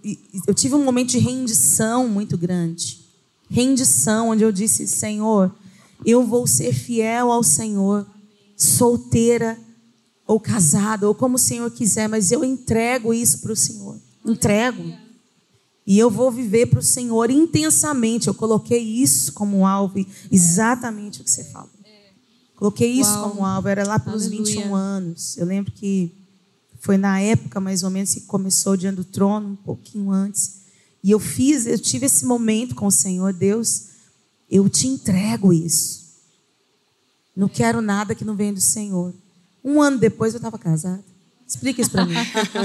[0.46, 3.04] eu tive um momento de rendição muito grande.
[3.50, 5.54] Rendição, onde eu disse: Senhor,
[6.02, 8.06] eu vou ser fiel ao Senhor,
[8.58, 9.58] solteira
[10.26, 13.96] ou casada, ou como o Senhor quiser, mas eu entrego isso para o Senhor.
[14.26, 14.92] Entrego.
[15.86, 18.28] E eu vou viver para o Senhor intensamente.
[18.28, 21.70] Eu coloquei isso como alvo, exatamente o que você falou.
[22.56, 23.30] Coloquei isso Uau.
[23.30, 24.44] como alvo, era lá pelos Aleluia.
[24.44, 25.36] 21 anos.
[25.38, 26.12] Eu lembro que
[26.80, 30.62] foi na época, mais ou menos, que começou diante do trono, um pouquinho antes.
[31.02, 33.84] E eu fiz, eu tive esse momento com o Senhor, Deus,
[34.50, 36.07] eu te entrego isso.
[37.38, 39.14] Não quero nada que não venha do Senhor.
[39.62, 41.04] Um ano depois eu estava casada.
[41.46, 42.16] Explica isso para mim.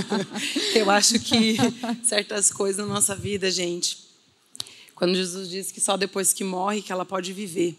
[0.74, 1.56] Eu acho que
[2.04, 4.00] certas coisas na nossa vida, gente,
[4.96, 7.78] quando Jesus diz que só depois que morre que ela pode viver.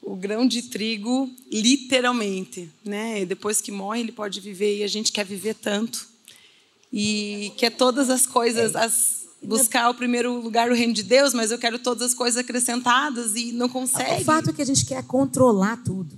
[0.00, 3.24] O grão de trigo, literalmente, né?
[3.24, 6.06] Depois que morre, ele pode viver e a gente quer viver tanto.
[6.92, 11.50] E quer todas as coisas, as, buscar o primeiro lugar o reino de Deus, mas
[11.50, 14.22] eu quero todas as coisas acrescentadas e não consegue.
[14.22, 16.16] O fato é que a gente quer controlar tudo.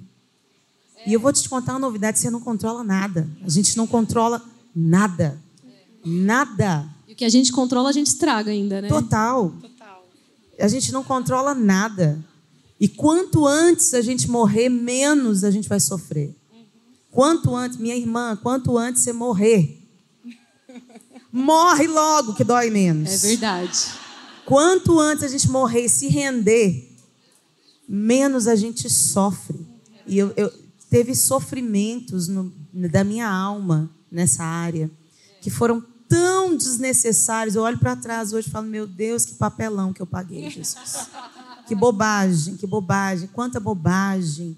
[1.06, 3.28] E eu vou te contar uma novidade: você não controla nada.
[3.42, 4.42] A gente não controla
[4.74, 5.38] nada.
[6.04, 6.88] Nada.
[7.08, 8.88] E o que a gente controla, a gente estraga ainda, né?
[8.88, 9.50] Total.
[9.60, 10.06] Total.
[10.58, 12.22] A gente não controla nada.
[12.80, 16.34] E quanto antes a gente morrer, menos a gente vai sofrer.
[17.10, 19.83] Quanto antes, minha irmã, quanto antes você morrer.
[21.36, 23.10] Morre logo que dói menos.
[23.24, 23.90] É verdade.
[24.46, 26.96] Quanto antes a gente morrer e se render,
[27.88, 29.66] menos a gente sofre.
[30.06, 30.48] E eu, eu,
[30.88, 34.88] teve sofrimentos no, da minha alma nessa área
[35.40, 37.56] que foram tão desnecessários.
[37.56, 41.08] Eu olho para trás hoje e falo: Meu Deus, que papelão que eu paguei, Jesus.
[41.66, 44.56] Que bobagem, que bobagem, quanta bobagem.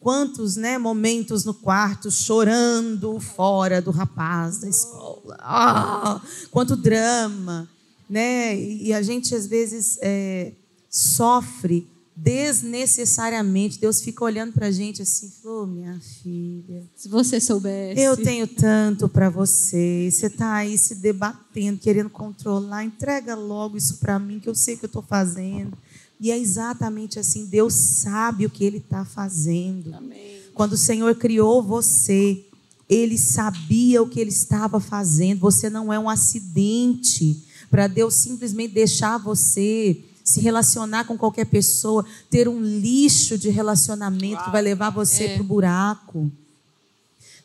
[0.00, 5.36] Quantos né, momentos no quarto chorando fora do rapaz da escola.
[5.40, 7.68] Ah, quanto drama.
[8.08, 8.58] Né?
[8.58, 10.52] E a gente, às vezes, é,
[10.88, 11.86] sofre
[12.20, 13.78] desnecessariamente.
[13.78, 16.82] Deus fica olhando para a gente assim, falou, oh, minha filha.
[16.96, 18.00] Se você soubesse.
[18.00, 20.08] Eu tenho tanto para você.
[20.10, 22.84] Você está aí se debatendo, querendo controlar.
[22.84, 25.76] Entrega logo isso para mim, que eu sei o que eu estou fazendo.
[26.20, 27.46] E é exatamente assim.
[27.46, 29.94] Deus sabe o que Ele está fazendo.
[29.94, 30.38] Amém.
[30.54, 32.44] Quando o Senhor criou você,
[32.88, 35.40] Ele sabia o que Ele estava fazendo.
[35.40, 42.04] Você não é um acidente para Deus simplesmente deixar você se relacionar com qualquer pessoa,
[42.28, 45.34] ter um lixo de relacionamento Uau, que vai levar você é.
[45.34, 46.30] para o buraco.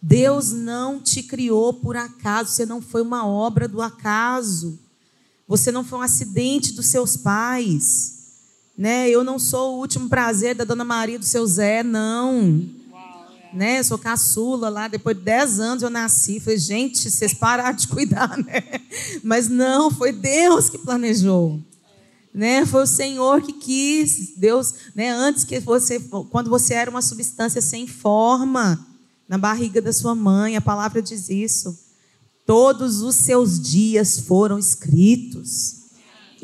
[0.01, 4.77] Deus não te criou por acaso, você não foi uma obra do acaso.
[5.47, 8.22] Você não foi um acidente dos seus pais.
[8.77, 9.09] Né?
[9.09, 12.65] Eu não sou o último prazer da dona Maria do seu Zé, não.
[13.53, 13.83] Né?
[13.83, 16.39] Sou caçula lá, depois de 10 anos eu nasci.
[16.39, 18.63] Falei, gente, vocês pararam de cuidar, né?
[19.23, 21.61] Mas não, foi Deus que planejou
[22.33, 22.65] né?
[22.65, 25.11] Foi o Senhor que quis, Deus, né?
[25.11, 25.99] Antes que você,
[26.31, 28.83] quando você era uma substância sem forma
[29.29, 31.77] na barriga da sua mãe, a palavra diz isso.
[32.45, 35.82] Todos os seus dias foram escritos.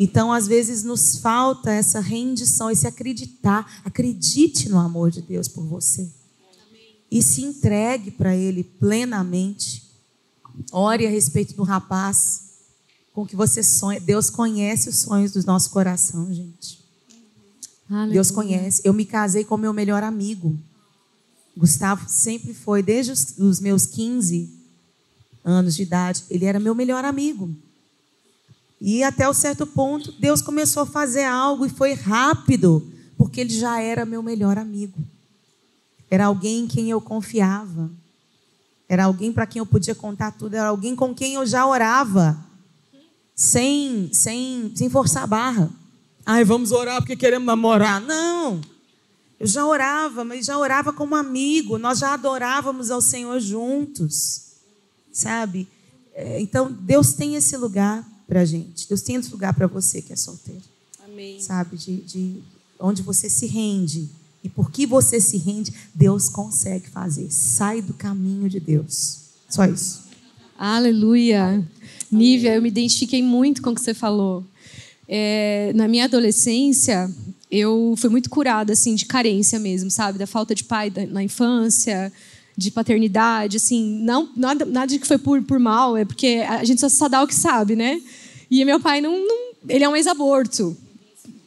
[0.01, 3.81] Então, às vezes nos falta essa rendição, esse acreditar.
[3.83, 6.09] Acredite no amor de Deus por você.
[7.11, 9.83] E se entregue para Ele plenamente.
[10.71, 12.43] Ore a respeito do rapaz
[13.13, 13.99] com que você sonha.
[13.99, 16.79] Deus conhece os sonhos do nosso coração, gente.
[17.89, 18.13] Aleluia.
[18.13, 18.81] Deus conhece.
[18.85, 20.57] Eu me casei com meu melhor amigo.
[21.57, 24.49] Gustavo sempre foi, desde os, os meus 15
[25.43, 27.53] anos de idade, ele era meu melhor amigo.
[28.81, 32.87] E até o um certo ponto, Deus começou a fazer algo e foi rápido,
[33.17, 34.97] porque ele já era meu melhor amigo.
[36.09, 37.91] Era alguém em quem eu confiava.
[38.87, 40.55] Era alguém para quem eu podia contar tudo.
[40.55, 42.37] Era alguém com quem eu já orava
[43.35, 45.69] sem, sem, sem forçar a barra.
[46.25, 48.01] Ai, vamos orar porque queremos namorar.
[48.01, 48.61] Não.
[49.39, 51.77] Eu já orava, mas já orava como amigo.
[51.77, 54.53] Nós já adorávamos ao Senhor juntos.
[55.11, 55.67] Sabe?
[56.13, 58.87] É, então, Deus tem esse lugar para a gente.
[58.87, 60.61] Deus tem esse lugar para você que é solteiro.
[61.03, 61.41] Amém.
[61.41, 61.75] Sabe?
[61.75, 62.35] De, de
[62.79, 64.07] onde você se rende
[64.41, 67.29] E porque você se rende, Deus consegue fazer.
[67.29, 69.17] Sai do caminho de Deus.
[69.49, 70.03] Só isso.
[70.57, 71.67] Aleluia.
[72.11, 74.45] Nívia, eu me identifiquei muito com o que você falou.
[75.07, 77.11] É, na minha adolescência,
[77.51, 82.13] eu fui muito curada assim de carência mesmo, sabe, da falta de pai na infância,
[82.55, 86.63] de paternidade, assim, não nada, nada de que foi por, por mal, é porque a
[86.63, 87.99] gente só, só dá o que sabe, né?
[88.49, 90.75] E meu pai não, não ele é um ex-aborto.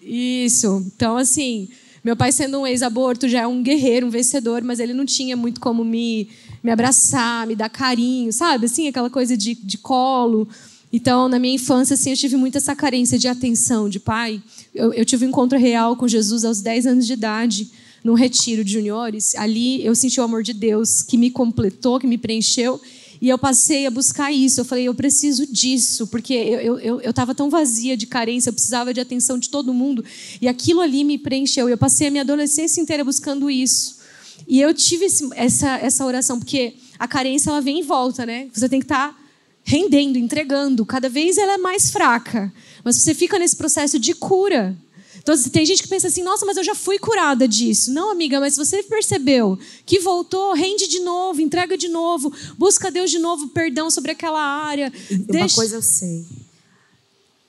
[0.03, 0.85] Isso.
[0.95, 1.69] Então assim,
[2.05, 5.37] meu pai sendo um ex-aborto já é um guerreiro, um vencedor, mas ele não tinha
[5.37, 6.29] muito como me
[6.63, 8.67] me abraçar, me dar carinho, sabe?
[8.67, 10.49] Assim, aquela coisa de, de colo.
[10.93, 14.41] Então, na minha infância, assim, eu tive muita essa carência de atenção de pai.
[14.75, 17.71] Eu, eu tive um encontro real com Jesus aos 10 anos de idade,
[18.05, 19.35] num retiro de juniores.
[19.35, 22.81] Ali eu senti o amor de Deus que me completou, que me preencheu.
[23.23, 24.61] E eu passei a buscar isso.
[24.61, 28.53] Eu falei, eu preciso disso, porque eu estava eu, eu tão vazia de carência, eu
[28.53, 30.05] precisava de atenção de todo mundo.
[30.41, 31.69] E aquilo ali me preencheu.
[31.69, 34.01] Eu passei a minha adolescência inteira buscando isso.
[34.49, 38.49] E eu tive esse, essa, essa oração, porque a carência ela vem em volta, né?
[38.53, 39.19] Você tem que estar tá
[39.63, 40.85] rendendo, entregando.
[40.85, 42.53] Cada vez ela é mais fraca.
[42.83, 44.77] Mas você fica nesse processo de cura.
[45.23, 47.93] Então, tem gente que pensa assim, nossa, mas eu já fui curada disso.
[47.93, 53.11] Não, amiga, mas você percebeu que voltou, rende de novo, entrega de novo, busca Deus
[53.11, 54.93] de novo, perdão sobre aquela área.
[55.11, 55.55] Uma Deixa...
[55.55, 56.27] coisa eu sei.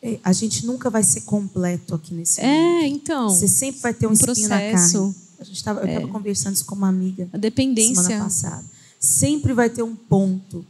[0.01, 2.83] É, a gente nunca vai ser completo aqui nesse é, mundo.
[2.83, 3.29] É, então.
[3.29, 4.97] Você sempre vai ter um, um espinho processo.
[4.97, 5.15] na carne.
[5.39, 6.09] A gente tava, eu estava é.
[6.09, 7.27] conversando isso com uma amiga.
[7.33, 8.03] A dependência.
[8.03, 8.65] Semana passada.
[8.99, 10.65] Sempre vai ter um ponto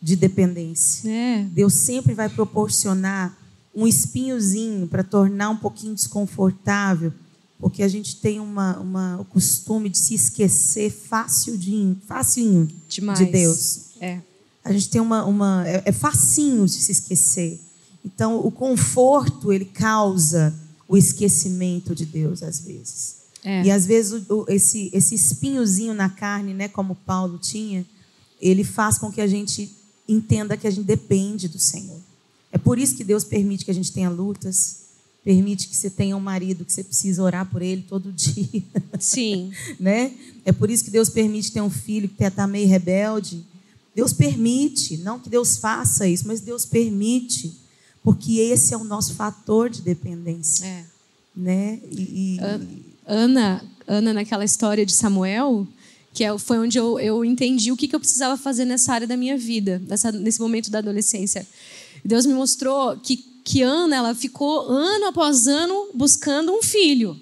[0.00, 1.08] de dependência.
[1.08, 1.44] É.
[1.44, 3.38] Deus sempre vai proporcionar
[3.74, 7.12] um espinhozinho para tornar um pouquinho desconfortável,
[7.58, 13.18] porque a gente tem uma, uma, o costume de se esquecer facilzinho, facinho Demais.
[13.18, 13.80] de Deus.
[14.00, 14.20] É.
[14.64, 17.60] A gente tem uma, uma é, é facinho de se esquecer.
[18.04, 20.54] Então, o conforto ele causa
[20.88, 23.22] o esquecimento de Deus às vezes.
[23.44, 23.64] É.
[23.64, 27.86] E às vezes o, esse, esse espinhozinho na carne, né, como Paulo tinha,
[28.40, 29.72] ele faz com que a gente
[30.08, 32.00] entenda que a gente depende do Senhor.
[32.52, 34.82] É por isso que Deus permite que a gente tenha lutas,
[35.24, 38.62] permite que você tenha um marido que você precisa orar por ele todo dia.
[39.00, 39.50] Sim.
[39.80, 40.12] né?
[40.44, 43.42] É por isso que Deus permite ter um filho que está meio rebelde.
[43.94, 47.52] Deus permite, não que Deus faça isso, mas Deus permite,
[48.02, 50.66] porque esse é o nosso fator de dependência.
[50.66, 50.84] É.
[51.34, 51.80] Né?
[51.90, 52.40] E, e...
[53.06, 55.66] Ana, Ana naquela história de Samuel,
[56.12, 59.06] que é, foi onde eu, eu entendi o que, que eu precisava fazer nessa área
[59.06, 61.46] da minha vida, nessa, nesse momento da adolescência.
[62.04, 67.18] Deus me mostrou que, que Ana ela ficou ano após ano buscando um filho.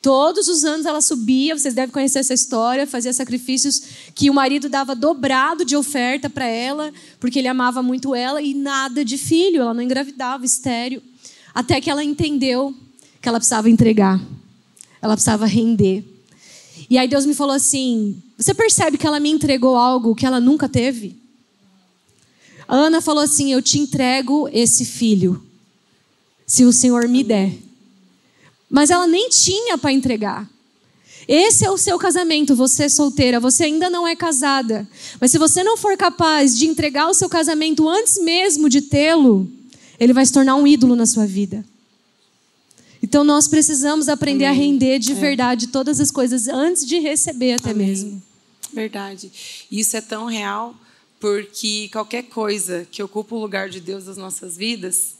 [0.00, 3.82] Todos os anos ela subia, vocês devem conhecer essa história, fazia sacrifícios
[4.14, 8.52] que o marido dava dobrado de oferta para ela, porque ele amava muito ela, e
[8.52, 11.00] nada de filho, ela não engravidava, estéreo.
[11.54, 12.74] Até que ela entendeu
[13.20, 14.20] que ela precisava entregar
[15.02, 16.04] ela precisava render.
[16.88, 20.38] E aí Deus me falou assim: Você percebe que ela me entregou algo que ela
[20.38, 21.20] nunca teve?
[22.72, 25.44] A Ana falou assim: Eu te entrego esse filho,
[26.46, 27.52] se o Senhor me der.
[28.70, 30.48] Mas ela nem tinha para entregar.
[31.28, 34.88] Esse é o seu casamento, você é solteira, você ainda não é casada.
[35.20, 39.46] Mas se você não for capaz de entregar o seu casamento antes mesmo de tê-lo,
[40.00, 41.62] ele vai se tornar um ídolo na sua vida.
[43.02, 44.58] Então nós precisamos aprender Amém.
[44.58, 45.14] a render de é.
[45.14, 47.88] verdade todas as coisas antes de receber até Amém.
[47.88, 48.22] mesmo.
[48.72, 49.30] Verdade.
[49.70, 50.74] Isso é tão real
[51.22, 55.14] porque qualquer coisa que ocupa o lugar de Deus nas nossas vidas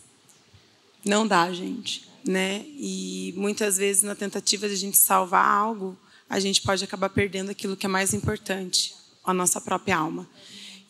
[1.05, 2.67] não dá, gente, né?
[2.77, 5.97] E muitas vezes na tentativa de a gente salvar algo,
[6.29, 10.29] a gente pode acabar perdendo aquilo que é mais importante, a nossa própria alma.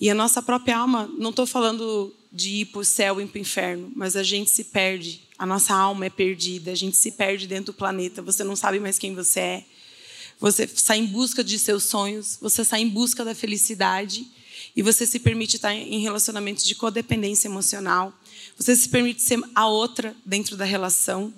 [0.01, 3.37] E a nossa própria alma, não estou falando de ir para o céu e para
[3.37, 7.12] o inferno, mas a gente se perde, a nossa alma é perdida, a gente se
[7.12, 9.64] perde dentro do planeta, você não sabe mais quem você é.
[10.40, 14.27] Você sai em busca de seus sonhos, você sai em busca da felicidade
[14.75, 18.13] e você se permite estar em relacionamentos de codependência emocional.
[18.57, 21.33] Você se permite ser a outra dentro da relação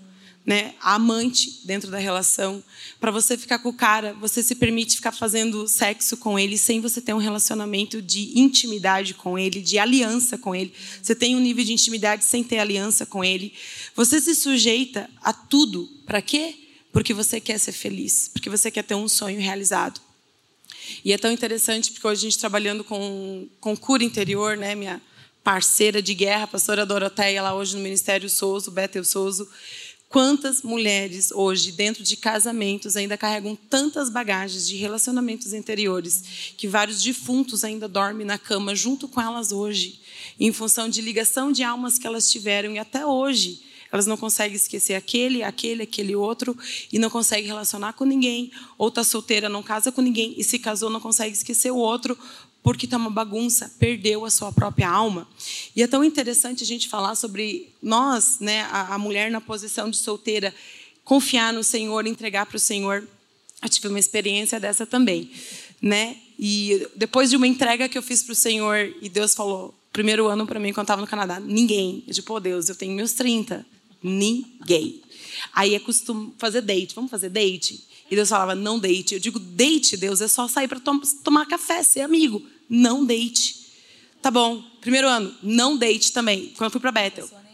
[0.46, 2.62] né, a amante dentro da relação.
[3.00, 6.80] Para você ficar com o cara, você se permite ficar fazendo sexo com ele sem
[6.80, 10.72] você ter um relacionamento de intimidade com ele, de aliança com ele.
[11.02, 13.54] Você tem um nível de intimidade sem ter aliança com ele.
[13.96, 15.88] Você se sujeita a tudo.
[16.04, 16.54] Para quê?
[16.92, 20.00] Porque você quer ser feliz, porque você quer ter um sonho realizado.
[21.04, 25.00] E é tão interessante porque hoje a gente trabalhando com, com cura interior, né, minha
[25.42, 29.46] parceira de guerra, a pastora Doroteia, lá hoje no Ministério Souza, Bethel Souza,
[30.14, 36.22] Quantas mulheres hoje, dentro de casamentos, ainda carregam tantas bagagens de relacionamentos anteriores
[36.56, 40.00] que vários defuntos ainda dormem na cama junto com elas hoje,
[40.38, 42.70] em função de ligação de almas que elas tiveram.
[42.74, 43.60] E até hoje
[43.94, 46.58] elas não conseguem esquecer aquele, aquele, aquele outro
[46.92, 50.58] e não conseguem relacionar com ninguém, ou tá solteira, não casa com ninguém e se
[50.58, 52.18] casou não consegue esquecer o outro
[52.60, 55.28] porque está uma bagunça, perdeu a sua própria alma.
[55.76, 59.88] E é tão interessante a gente falar sobre nós, né, a, a mulher na posição
[59.88, 60.52] de solteira,
[61.04, 63.06] confiar no Senhor, entregar para o Senhor.
[63.62, 65.30] Eu tive uma experiência dessa também,
[65.80, 66.16] né?
[66.36, 70.26] E depois de uma entrega que eu fiz para o Senhor e Deus falou, primeiro
[70.26, 72.02] ano para mim quando estava no Canadá, ninguém.
[72.08, 73.64] Eu tipo, oh, Deus, eu tenho meus 30,
[74.04, 75.02] ninguém.
[75.52, 77.88] Aí é costume fazer date, vamos fazer date?
[78.10, 79.14] E Deus falava, não date.
[79.14, 83.64] Eu digo, date, Deus, é só sair para tom tomar café, ser amigo não date.
[84.22, 86.52] Tá bom, primeiro ano, não date também.
[86.56, 87.28] Quando eu fui para Bethel.
[87.30, 87.44] Né?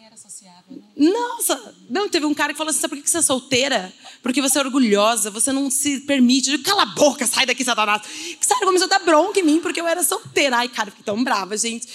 [0.97, 3.93] Nossa, não, teve um cara que falou assim: sabe por que você é solteira?
[4.23, 6.51] Porque você é orgulhosa, você não se permite.
[6.51, 8.03] digo, Cala a boca, sai daqui, Satanás.
[8.03, 10.59] Que sério, começou a dar bronca em mim porque eu era solteira.
[10.59, 11.89] Ai, cara, fiquei tão brava, gente.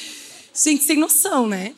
[0.53, 1.73] Gente, sem noção, né?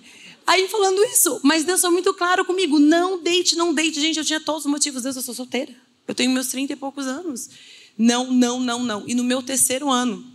[0.47, 3.99] Aí falando isso, mas Deus foi muito claro comigo: não date, não date.
[3.99, 5.03] Gente, eu tinha todos os motivos.
[5.03, 5.75] Deus, eu sou solteira.
[6.07, 7.49] Eu tenho meus 30 e poucos anos.
[7.97, 9.03] Não, não, não, não.
[9.05, 10.25] E no meu terceiro ano,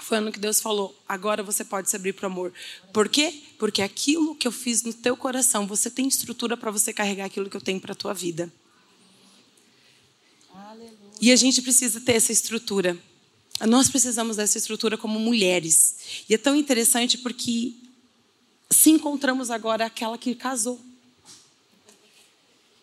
[0.00, 2.52] foi ano que Deus falou: agora você pode se abrir para o amor.
[2.92, 3.42] Por quê?
[3.58, 7.50] Porque aquilo que eu fiz no teu coração, você tem estrutura para você carregar aquilo
[7.50, 8.52] que eu tenho para a tua vida.
[10.54, 10.96] Aleluia.
[11.20, 12.96] E a gente precisa ter essa estrutura.
[13.66, 15.96] Nós precisamos dessa estrutura como mulheres.
[16.28, 17.74] E é tão interessante porque
[18.70, 20.80] se encontramos agora aquela que casou.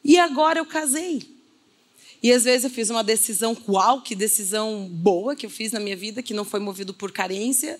[0.04, 1.36] E agora eu casei.
[2.22, 5.80] E às vezes eu fiz uma decisão qual, que decisão boa que eu fiz na
[5.80, 7.80] minha vida, que não foi movido por carência.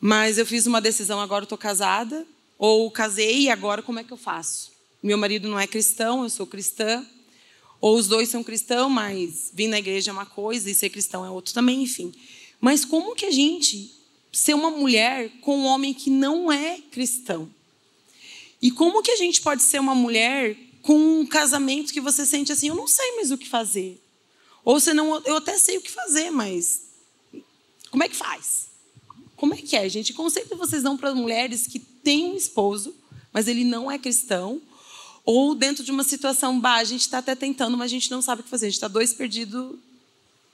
[0.00, 2.26] Mas eu fiz uma decisão, agora estou casada,
[2.58, 4.72] ou casei e agora como é que eu faço?
[5.02, 7.06] Meu marido não é cristão, eu sou cristã.
[7.80, 11.24] Ou os dois são cristãos, mas vir na igreja é uma coisa e ser cristão
[11.24, 12.12] é outra também, enfim.
[12.60, 13.90] Mas como que a gente
[14.32, 17.48] ser uma mulher com um homem que não é cristão?
[18.60, 22.52] E como que a gente pode ser uma mulher com um casamento que você sente
[22.52, 24.02] assim, eu não sei mais o que fazer.
[24.64, 26.82] Ou você não, eu até sei o que fazer, mas
[27.90, 28.68] como é que faz?
[29.36, 30.12] Como é que é, gente?
[30.12, 32.94] Conceito vocês dão para mulheres que têm um esposo,
[33.32, 34.60] mas ele não é cristão?
[35.24, 38.20] Ou dentro de uma situação, bah, a gente está até tentando, mas a gente não
[38.20, 38.66] sabe o que fazer.
[38.66, 39.78] A gente está dois perdido,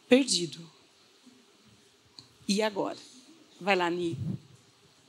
[0.09, 0.59] perdido.
[2.47, 2.97] E agora?
[3.61, 4.17] Vai lá, Ni.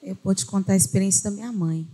[0.02, 1.88] Eu vou te contar a experiência da minha mãe.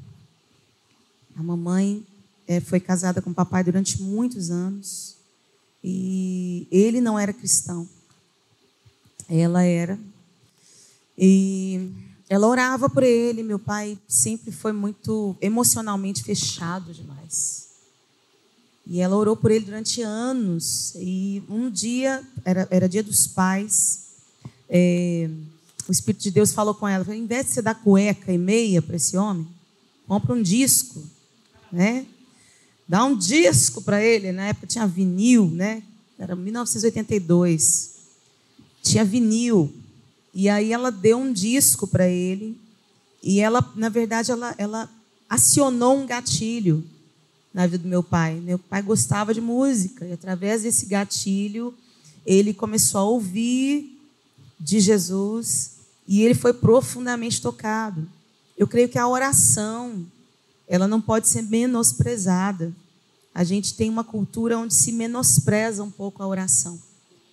[1.35, 2.05] A mamãe
[2.47, 5.17] é, foi casada com o papai durante muitos anos
[5.83, 7.87] e ele não era cristão.
[9.27, 9.99] Ela era.
[11.17, 11.91] E
[12.29, 13.43] ela orava por ele.
[13.43, 17.67] Meu pai sempre foi muito emocionalmente fechado demais.
[18.87, 20.93] E ela orou por ele durante anos.
[20.95, 24.05] E um dia, era, era dia dos pais,
[24.69, 25.29] é,
[25.87, 28.81] o Espírito de Deus falou com ela: ao invés de você dar cueca e meia
[28.81, 29.47] para esse homem,
[30.07, 31.03] compra um disco.
[31.71, 32.05] Né?
[32.87, 35.83] Dá um disco para ele, na época tinha vinil, né?
[36.17, 37.95] Era 1982.
[38.81, 39.73] Tinha vinil.
[40.33, 42.59] E aí ela deu um disco para ele.
[43.23, 44.89] E ela, na verdade, ela, ela
[45.27, 46.83] acionou um gatilho
[47.53, 48.35] na vida do meu pai.
[48.35, 50.05] Meu pai gostava de música.
[50.05, 51.73] E através desse gatilho,
[52.25, 53.99] ele começou a ouvir
[54.59, 55.74] de Jesus.
[56.07, 58.07] E ele foi profundamente tocado.
[58.57, 60.05] Eu creio que a oração
[60.67, 62.73] ela não pode ser menosprezada.
[63.33, 66.79] A gente tem uma cultura onde se menospreza um pouco a oração.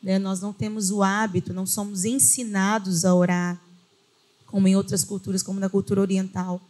[0.03, 0.19] Né?
[0.19, 3.61] Nós não temos o hábito, não somos ensinados a orar,
[4.47, 6.61] como em outras culturas, como na cultura oriental,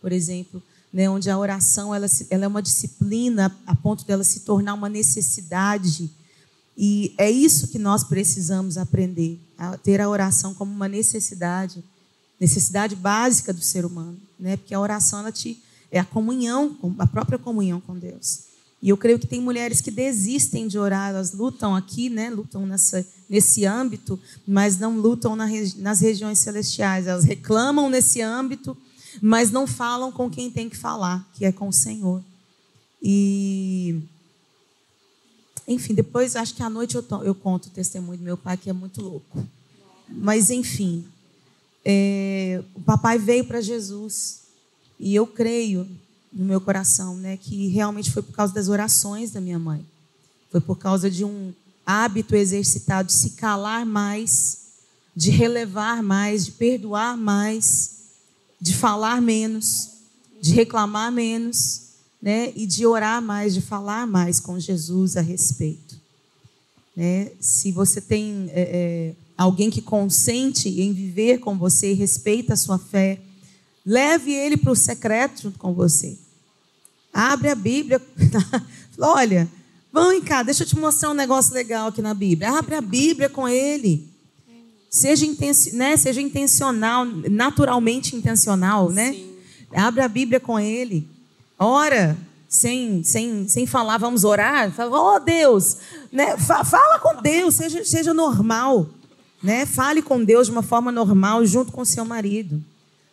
[0.00, 1.08] por exemplo, né?
[1.08, 6.10] onde a oração ela, ela é uma disciplina a ponto dela se tornar uma necessidade.
[6.76, 11.84] E é isso que nós precisamos aprender, a ter a oração como uma necessidade,
[12.40, 14.56] necessidade básica do ser humano, né?
[14.56, 18.44] Porque a oração ela te é a comunhão, a própria comunhão com Deus.
[18.82, 22.30] E eu creio que tem mulheres que desistem de orar, elas lutam aqui, né?
[22.30, 25.46] lutam nessa, nesse âmbito, mas não lutam na,
[25.76, 27.06] nas regiões celestiais.
[27.06, 28.76] Elas reclamam nesse âmbito,
[29.20, 32.24] mas não falam com quem tem que falar, que é com o Senhor.
[33.00, 34.00] E.
[35.66, 38.68] Enfim, depois acho que à noite eu, eu conto o testemunho do meu pai, que
[38.68, 39.46] é muito louco.
[40.08, 41.04] Mas, enfim,
[41.84, 44.42] é, o papai veio para Jesus
[44.98, 45.88] e eu creio
[46.32, 49.84] no meu coração, né, que realmente foi por causa das orações da minha mãe.
[50.50, 51.52] Foi por causa de um
[51.84, 54.58] hábito exercitado de se calar mais,
[55.14, 58.02] de relevar mais, de perdoar mais,
[58.60, 59.90] de falar menos,
[60.40, 61.91] de reclamar menos,
[62.22, 66.00] né, e de orar mais, de falar mais com Jesus a respeito.
[66.96, 67.32] Né?
[67.40, 72.56] Se você tem é, é, alguém que consente em viver com você e respeita a
[72.56, 73.18] sua fé,
[73.84, 76.16] Leve ele para o secreto junto com você.
[77.12, 78.00] Abre a Bíblia.
[78.98, 79.48] Olha,
[79.92, 82.52] vem cá, deixa eu te mostrar um negócio legal aqui na Bíblia.
[82.52, 84.08] Abre a Bíblia com ele.
[84.88, 85.96] Seja, intenci né?
[85.96, 89.12] Seja intencional, naturalmente intencional, né?
[89.12, 89.32] Sim.
[89.74, 91.08] Abre a Bíblia com ele.
[91.62, 94.72] Ora, sem, sem, sem falar, vamos orar.
[94.72, 95.78] Fala, oh Deus,
[96.10, 96.36] né?
[96.36, 98.88] fala com Deus, seja, seja normal.
[99.42, 99.64] Né?
[99.64, 102.62] Fale com Deus de uma forma normal, junto com seu marido.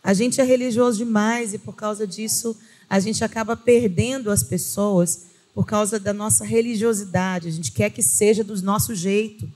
[0.04, 2.58] A gente é religioso demais e por causa disso
[2.90, 7.48] a gente acaba perdendo as pessoas por causa da nossa religiosidade.
[7.48, 9.48] A gente quer que seja do nosso jeito.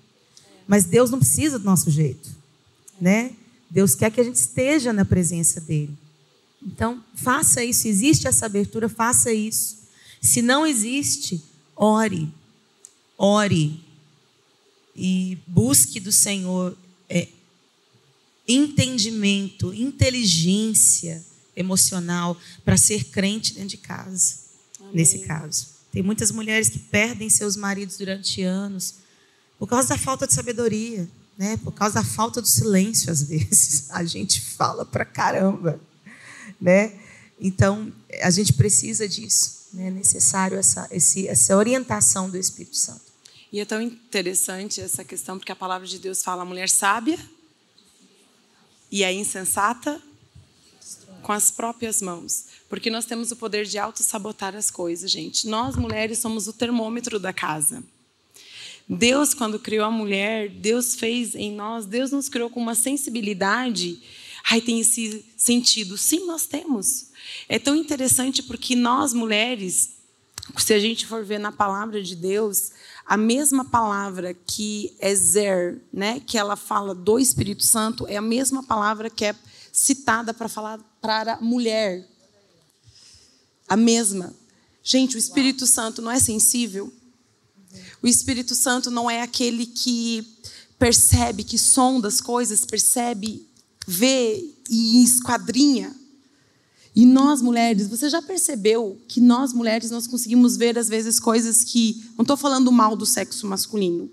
[0.68, 2.30] Mas Deus não precisa do nosso jeito,
[3.02, 3.32] né?
[3.70, 5.98] Deus quer que a gente esteja na presença dele.
[6.66, 7.88] Então, faça isso.
[7.88, 9.78] Existe essa abertura, faça isso.
[10.22, 11.42] Se não existe,
[11.76, 12.32] ore.
[13.18, 13.84] Ore.
[14.96, 16.78] E busque do Senhor
[17.10, 17.28] é,
[18.48, 21.24] entendimento, inteligência
[21.56, 24.36] emocional para ser crente dentro de casa.
[24.80, 24.92] Amém.
[24.96, 25.68] Nesse caso.
[25.92, 28.96] Tem muitas mulheres que perdem seus maridos durante anos
[29.60, 31.08] por causa da falta de sabedoria,
[31.38, 31.56] né?
[31.58, 33.90] Por causa da falta do silêncio às vezes.
[33.94, 35.80] A gente fala pra caramba,
[36.64, 36.98] né?
[37.40, 37.92] Então,
[38.22, 39.88] a gente precisa disso, né?
[39.88, 43.02] É necessário essa esse, essa orientação do Espírito Santo.
[43.52, 47.20] E é tão interessante essa questão porque a palavra de Deus fala a mulher sábia
[48.90, 50.02] e a insensata
[51.22, 52.46] com as próprias mãos.
[52.70, 55.48] Porque nós temos o poder de auto-sabotar as coisas, gente.
[55.48, 57.84] Nós, mulheres, somos o termômetro da casa.
[58.88, 64.02] Deus, quando criou a mulher, Deus fez em nós, Deus nos criou com uma sensibilidade.
[64.50, 65.98] Ai, tem esse sentido.
[65.98, 67.08] Sim, nós temos.
[67.48, 69.94] É tão interessante porque nós, mulheres,
[70.58, 72.72] se a gente for ver na palavra de Deus,
[73.06, 78.22] a mesma palavra que é zer, né, que ela fala do Espírito Santo, é a
[78.22, 79.36] mesma palavra que é
[79.72, 82.08] citada para falar para mulher.
[83.68, 84.34] A mesma.
[84.84, 86.94] Gente, o Espírito Santo não é sensível?
[88.02, 90.28] O Espírito Santo não é aquele que
[90.78, 93.48] percebe, que sonda as coisas, percebe,
[93.88, 95.94] vê e esquadrinha.
[96.96, 101.64] E nós mulheres, você já percebeu que nós mulheres nós conseguimos ver às vezes coisas
[101.64, 104.10] que não estou falando mal do sexo masculino,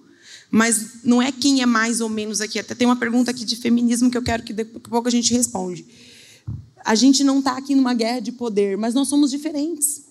[0.51, 2.59] mas não é quem é mais ou menos aqui.
[2.59, 5.11] Até tem uma pergunta aqui de feminismo que eu quero que daqui a pouco a
[5.11, 5.85] gente responde.
[6.83, 10.05] A gente não está aqui numa guerra de poder, mas nós somos diferentes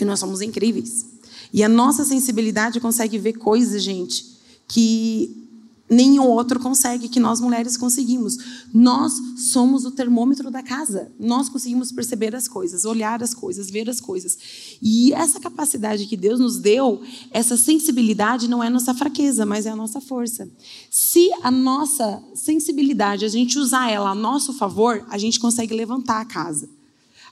[0.00, 1.04] e nós somos incríveis.
[1.52, 4.24] E a nossa sensibilidade consegue ver coisas, gente,
[4.68, 5.47] que
[5.90, 8.36] nenhum outro consegue, que nós mulheres conseguimos.
[8.72, 11.10] Nós somos o termômetro da casa.
[11.18, 14.36] Nós conseguimos perceber as coisas, olhar as coisas, ver as coisas.
[14.82, 19.70] E essa capacidade que Deus nos deu, essa sensibilidade não é nossa fraqueza, mas é
[19.70, 20.48] a nossa força.
[20.90, 26.20] Se a nossa sensibilidade, a gente usar ela a nosso favor, a gente consegue levantar
[26.20, 26.68] a casa.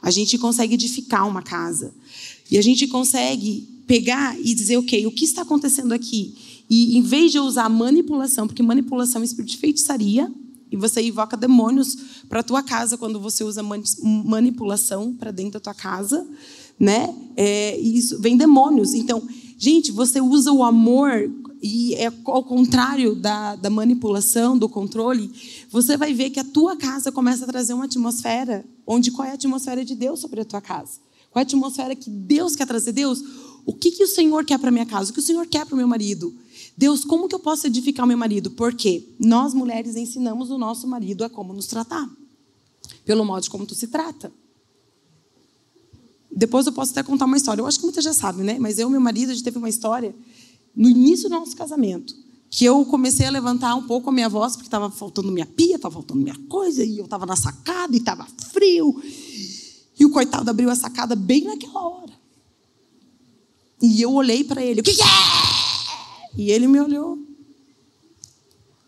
[0.01, 1.93] A gente consegue edificar uma casa.
[2.51, 6.56] E a gente consegue pegar e dizer, ok, o que está acontecendo aqui?
[6.69, 10.33] E em vez de usar manipulação, porque manipulação é espírito de feitiçaria,
[10.71, 11.97] e você invoca demônios
[12.29, 13.63] para a tua casa quando você usa
[14.03, 16.27] manipulação para dentro da tua casa,
[16.79, 17.15] né?
[17.37, 18.93] É, isso vem demônios.
[18.93, 19.23] Então,
[19.57, 21.31] gente, você usa o amor
[21.63, 25.31] e é ao contrário da, da manipulação, do controle,
[25.71, 29.31] você vai ver que a tua casa começa a trazer uma atmosfera onde qual é
[29.31, 30.99] a atmosfera de Deus sobre a tua casa?
[31.31, 32.93] Qual é a atmosfera que Deus quer trazer?
[32.93, 33.23] Deus,
[33.65, 35.11] o que, que o Senhor quer para minha casa?
[35.11, 36.35] O que o Senhor quer para o meu marido?
[36.77, 38.51] Deus, como que eu posso edificar meu marido?
[38.51, 42.09] Porque nós mulheres ensinamos o nosso marido a como nos tratar,
[43.05, 44.31] pelo modo como tu se trata.
[46.31, 47.63] Depois eu posso até contar uma história.
[47.63, 48.59] Eu acho que muita já sabe, né?
[48.59, 50.15] Mas eu e meu marido, a gente teve uma história
[50.75, 52.15] no início do nosso casamento,
[52.51, 55.77] que eu comecei a levantar um pouco a minha voz, porque estava faltando minha pia,
[55.77, 59.03] estava faltando minha coisa, e eu estava na sacada e estava frio.
[59.99, 62.13] E o coitado abriu a sacada bem naquela hora.
[63.81, 65.56] E eu olhei para ele, o que, que é?
[66.37, 67.19] E ele me olhou.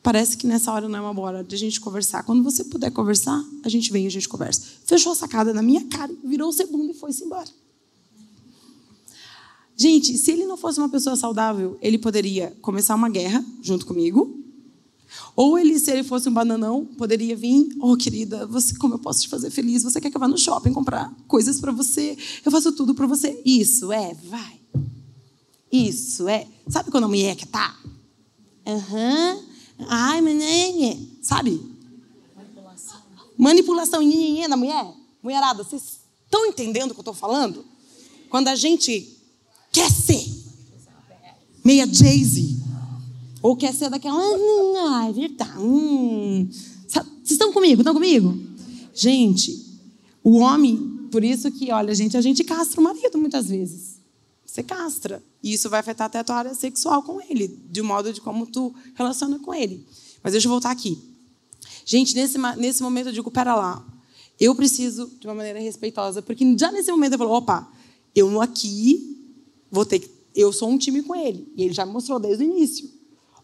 [0.02, 2.22] Parece que nessa hora não é uma boa hora de a gente conversar.
[2.22, 4.62] Quando você puder conversar, a gente vem e a gente conversa.
[4.84, 7.48] Fechou a sacada na minha cara, virou o segundo e foi-se embora.
[9.76, 14.36] Gente, se ele não fosse uma pessoa saudável, ele poderia começar uma guerra junto comigo.
[15.36, 19.22] Ou ele, se ele fosse um bananão, poderia vir, oh querida, você, como eu posso
[19.22, 19.82] te fazer feliz?
[19.82, 22.16] Você quer que eu vá no shopping comprar coisas para você?
[22.44, 23.40] Eu faço tudo para você.
[23.44, 24.57] Isso é, vai.
[25.70, 26.46] Isso é.
[26.68, 27.76] Sabe quando a mulher que tá?
[28.66, 29.34] Aham.
[29.34, 29.86] Uhum.
[29.88, 31.00] Ai, menina.
[31.22, 31.60] Sabe?
[32.36, 33.00] Manipulação.
[33.36, 34.94] Manipulação da mulher.
[35.22, 37.64] Mulherada, vocês estão entendendo o que eu estou falando?
[38.28, 39.16] Quando a gente
[39.72, 40.24] quer ser
[41.64, 42.56] meia Jay-Z.
[43.42, 44.20] Ou quer ser daquela.
[44.90, 45.58] Ai, verdade.
[45.58, 46.48] Hum.
[46.48, 47.82] Vocês estão comigo?
[47.82, 48.36] Estão comigo?
[48.94, 49.64] Gente,
[50.24, 53.87] o homem Por isso que, olha, gente, a gente castra o marido muitas vezes.
[54.58, 55.22] Você castra.
[55.40, 58.44] E isso vai afetar até a tua área sexual com ele, de modo de como
[58.44, 59.86] tu relaciona com ele.
[60.20, 60.98] Mas deixa eu voltar aqui.
[61.84, 63.86] Gente, nesse, nesse momento eu digo, pera lá,
[64.38, 67.70] eu preciso de uma maneira respeitosa, porque já nesse momento eu falo, opa,
[68.14, 69.16] eu aqui
[69.70, 72.42] vou ter que, eu sou um time com ele, e ele já me mostrou desde
[72.42, 72.90] o início.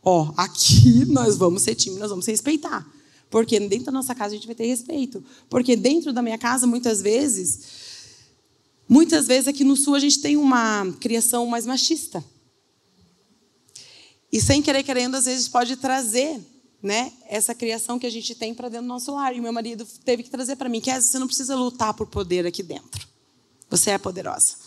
[0.03, 2.85] Ó, aqui nós vamos ser time, nós vamos se respeitar.
[3.31, 5.25] Porque dentro da nossa casa a gente vai ter respeito.
[5.49, 7.94] Porque dentro da minha casa, muitas vezes,
[8.89, 12.25] muitas vezes aqui no sul a gente tem uma criação mais machista.
[14.31, 16.41] E sem querer querendo, às vezes pode trazer
[16.83, 19.35] né, essa criação que a gente tem para dentro do nosso lar.
[19.35, 22.47] E meu marido teve que trazer para mim que você não precisa lutar por poder
[22.47, 23.07] aqui dentro.
[23.71, 24.64] Você é poderosa.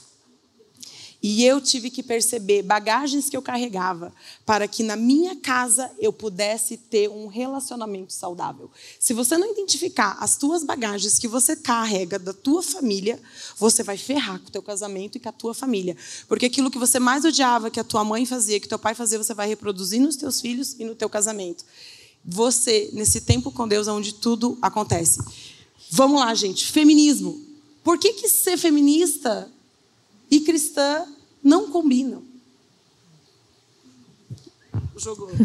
[1.30, 4.14] E eu tive que perceber bagagens que eu carregava
[4.46, 8.72] para que na minha casa eu pudesse ter um relacionamento saudável.
[8.98, 13.22] Se você não identificar as tuas bagagens que você carrega da tua família,
[13.58, 15.98] você vai ferrar com o teu casamento e com a tua família.
[16.30, 19.18] Porque aquilo que você mais odiava que a tua mãe fazia, que teu pai fazia,
[19.18, 21.66] você vai reproduzir nos teus filhos e no teu casamento.
[22.24, 25.20] Você, nesse tempo com Deus, onde tudo acontece.
[25.92, 26.72] Vamos lá, gente.
[26.72, 27.38] Feminismo.
[27.84, 29.52] Por que, que ser feminista
[30.32, 31.06] e cristã
[31.48, 32.22] não combinam.
[34.98, 35.30] Jogou.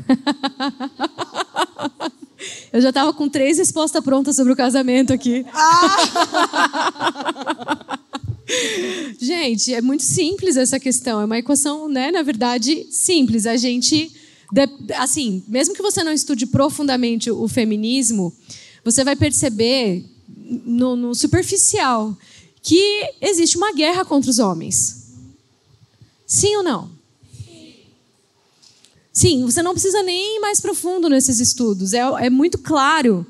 [2.73, 5.47] Eu já estava com três respostas prontas sobre o casamento aqui.
[5.53, 5.97] Ah!
[9.21, 11.21] gente, é muito simples essa questão.
[11.21, 13.47] É uma equação, né, na verdade, simples.
[13.47, 14.11] A gente,
[14.97, 18.35] assim, mesmo que você não estude profundamente o feminismo,
[18.85, 22.17] você vai perceber no, no superficial
[22.61, 25.02] que existe uma guerra contra os homens.
[26.33, 26.91] Sim ou não?
[29.13, 31.93] Sim, você não precisa nem ir mais profundo nesses estudos.
[31.93, 33.27] É, é muito claro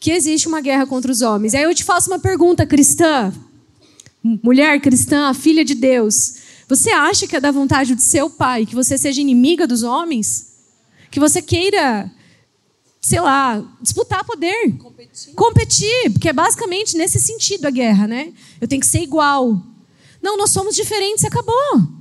[0.00, 1.54] que existe uma guerra contra os homens.
[1.54, 3.30] Aí eu te faço uma pergunta, cristã,
[4.42, 6.36] mulher cristã, filha de Deus.
[6.66, 10.54] Você acha que é da vontade do seu pai que você seja inimiga dos homens?
[11.10, 12.10] Que você queira,
[13.02, 14.72] sei lá, disputar poder?
[14.78, 15.34] Competir.
[15.34, 18.32] Competir, porque é basicamente nesse sentido a guerra, né?
[18.58, 19.62] Eu tenho que ser igual.
[20.22, 21.95] Não, nós somos diferentes, acabou.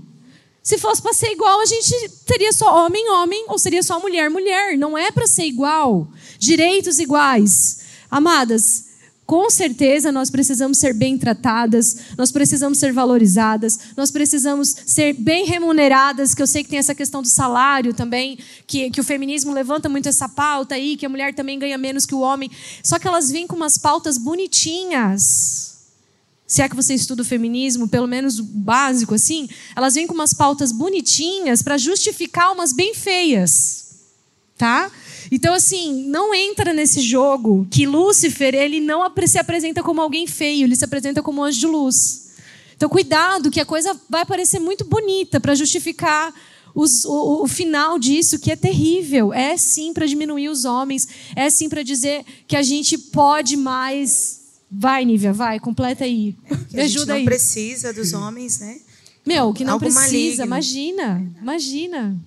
[0.66, 4.32] Se fosse para ser igual, a gente seria só homem, homem, ou seria só mulher,
[4.32, 4.76] mulher.
[4.76, 6.07] Não é para ser igual.
[6.39, 7.82] Direitos iguais.
[8.09, 8.86] Amadas,
[9.28, 15.45] com certeza nós precisamos ser bem tratadas, nós precisamos ser valorizadas, nós precisamos ser bem
[15.45, 19.53] remuneradas, que eu sei que tem essa questão do salário também, que, que o feminismo
[19.53, 22.49] levanta muito essa pauta aí, que a mulher também ganha menos que o homem.
[22.84, 25.74] Só que elas vêm com umas pautas bonitinhas
[26.48, 30.14] se é que você estuda o feminismo, pelo menos o básico assim, elas vêm com
[30.14, 33.84] umas pautas bonitinhas para justificar umas bem feias.
[34.58, 34.91] Tá?
[35.32, 40.66] Então assim, não entra nesse jogo que Lúcifer, ele não se apresenta como alguém feio,
[40.66, 42.26] ele se apresenta como um anjo de luz.
[42.76, 46.34] Então cuidado que a coisa vai parecer muito bonita para justificar
[46.76, 49.34] os, o, o, final disso, que é terrível.
[49.34, 54.45] É sim para diminuir os homens, é sim para dizer que a gente pode mais
[54.78, 56.36] Vai, Nívia, vai, completa aí.
[56.49, 57.19] É, Me ajuda aí.
[57.19, 58.80] não precisa dos homens, né?
[59.26, 60.45] Meu, que não Algo precisa, maligno.
[60.45, 62.17] imagina, imagina.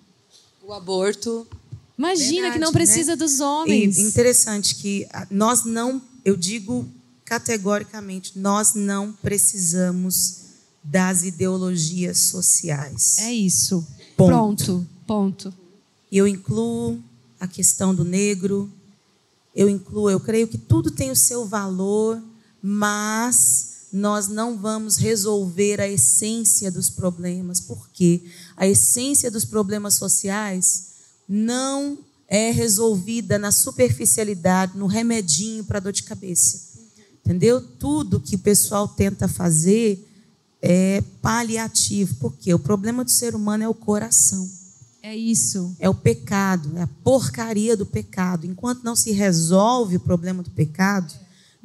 [0.67, 1.47] O aborto.
[1.97, 3.17] Imagina Verdade, que não precisa né?
[3.17, 3.99] dos homens.
[3.99, 6.89] E interessante que nós não, eu digo
[7.25, 10.47] categoricamente, nós não precisamos
[10.83, 13.19] das ideologias sociais.
[13.19, 13.87] É isso.
[14.17, 14.29] Ponto.
[14.29, 15.55] Pronto, ponto.
[16.11, 16.99] E eu incluo
[17.39, 18.71] a questão do negro,
[19.55, 22.23] eu incluo, eu creio que tudo tem o seu valor,
[22.63, 27.61] mas nós não vamos resolver a essência dos problemas.
[27.61, 28.23] Por quê?
[28.57, 30.89] A essência dos problemas sociais
[31.29, 31.99] não
[32.29, 36.69] é resolvida na superficialidade, no remedinho para dor de cabeça.
[37.25, 37.61] Entendeu?
[37.61, 40.07] Tudo que o pessoal tenta fazer
[40.61, 44.49] é paliativo, porque o problema do ser humano é o coração.
[45.03, 45.75] É isso.
[45.79, 48.47] É o pecado, é a porcaria do pecado.
[48.47, 51.15] Enquanto não se resolve o problema do pecado,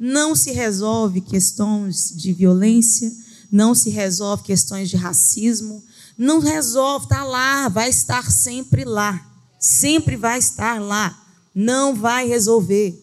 [0.04, 3.10] não se resolve questões de violência,
[3.50, 5.82] não se resolve questões de racismo,
[6.18, 9.26] não resolve, está lá, vai estar sempre lá.
[9.58, 11.18] Sempre vai estar lá.
[11.54, 13.02] Não vai resolver.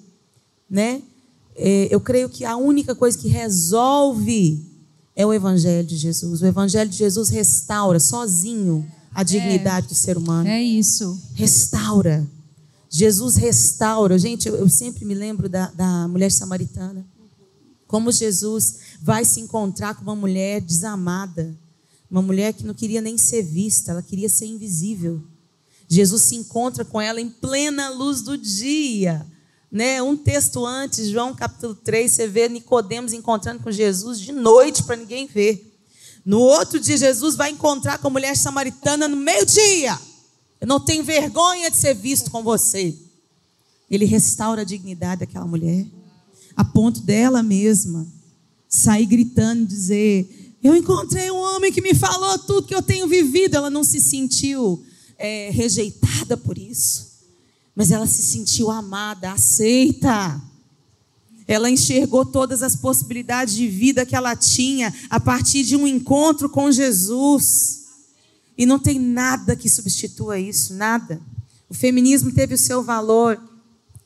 [0.70, 1.02] Né?
[1.56, 4.64] É, eu creio que a única coisa que resolve
[5.16, 6.44] é o Evangelho de Jesus.
[6.44, 10.48] O Evangelho de Jesus restaura sozinho a dignidade é, do ser humano.
[10.48, 11.20] É isso.
[11.34, 12.28] Restaura.
[12.94, 14.20] Jesus restaura.
[14.20, 17.08] Gente, eu, eu sempre me lembro da, da mulher samaritana.
[17.88, 21.58] Como Jesus vai se encontrar com uma mulher desamada.
[22.10, 25.24] Uma mulher que não queria nem ser vista, ela queria ser invisível.
[25.88, 29.26] Jesus se encontra com ela em plena luz do dia.
[29.72, 30.02] Né?
[30.02, 34.98] Um texto antes, João capítulo 3, você vê Nicodemos encontrando com Jesus de noite para
[34.98, 35.70] ninguém ver.
[36.26, 39.98] No outro dia, Jesus vai encontrar com a mulher samaritana no meio-dia.
[40.62, 42.96] Eu não tenho vergonha de ser visto com você.
[43.90, 45.86] Ele restaura a dignidade daquela mulher,
[46.56, 48.08] a ponto dela mesma
[48.70, 53.58] sair gritando, dizer: Eu encontrei um homem que me falou tudo que eu tenho vivido.
[53.58, 54.82] Ela não se sentiu
[55.18, 57.08] é, rejeitada por isso,
[57.76, 60.42] mas ela se sentiu amada, aceita.
[61.48, 66.50] Ela enxergou todas as possibilidades de vida que ela tinha a partir de um encontro
[66.50, 67.81] com Jesus.
[68.62, 71.20] E não tem nada que substitua isso, nada.
[71.68, 73.42] O feminismo teve o seu valor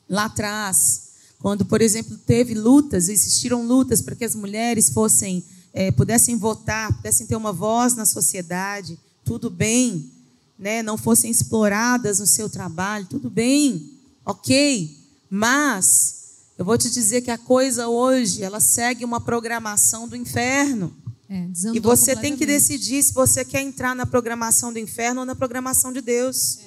[0.08, 5.44] lá atrás, quando, por exemplo, teve lutas, existiram lutas para que as mulheres fossem,
[5.74, 10.10] é, pudessem votar, pudessem ter uma voz na sociedade, tudo bem,
[10.58, 10.82] né?
[10.82, 13.90] não fossem exploradas no seu trabalho, tudo bem,
[14.24, 14.98] ok,
[15.28, 16.14] mas
[16.56, 20.96] eu vou te dizer que a coisa hoje, ela segue uma programação do inferno.
[21.28, 25.26] É, e você tem que decidir se você quer entrar na programação do inferno ou
[25.26, 26.60] na programação de Deus.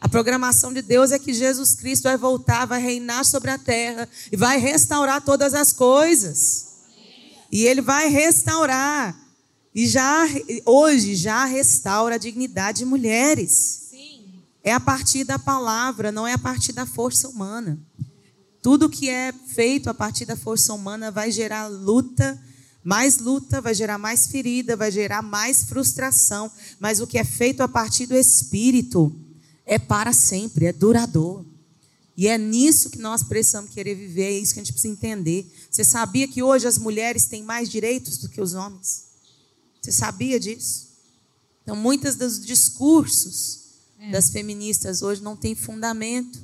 [0.00, 4.06] A programação de Deus é que Jesus Cristo vai voltar, vai reinar sobre a terra
[4.30, 6.74] e vai restaurar todas as coisas.
[7.50, 9.18] E ele vai restaurar.
[9.74, 10.26] E já
[10.66, 13.84] hoje já restaura a dignidade de mulheres.
[14.62, 17.78] É a partir da palavra, não é a partir da força humana.
[18.62, 22.40] Tudo que é feito a partir da força humana vai gerar luta,
[22.84, 26.52] mais luta, vai gerar mais ferida, vai gerar mais frustração.
[26.78, 29.10] Mas o que é feito a partir do Espírito
[29.64, 31.46] é para sempre, é duradouro.
[32.16, 35.50] E é nisso que nós precisamos querer viver, é isso que a gente precisa entender.
[35.70, 39.06] Você sabia que hoje as mulheres têm mais direitos do que os homens?
[39.80, 40.88] Você sabia disso?
[41.62, 43.60] Então, muitos dos discursos
[43.98, 44.10] é.
[44.10, 46.38] das feministas hoje não têm fundamento.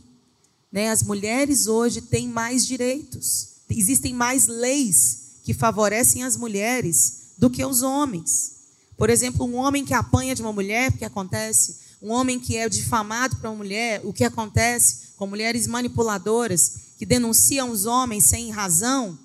[0.72, 0.90] Né?
[0.90, 3.50] As mulheres hoje têm mais direitos.
[3.68, 8.56] Existem mais leis que favorecem as mulheres do que os homens.
[8.96, 11.78] Por exemplo, um homem que apanha de uma mulher, o que acontece?
[12.02, 15.14] Um homem que é difamado para uma mulher, o que acontece?
[15.16, 19.18] Com mulheres manipuladoras que denunciam os homens sem razão,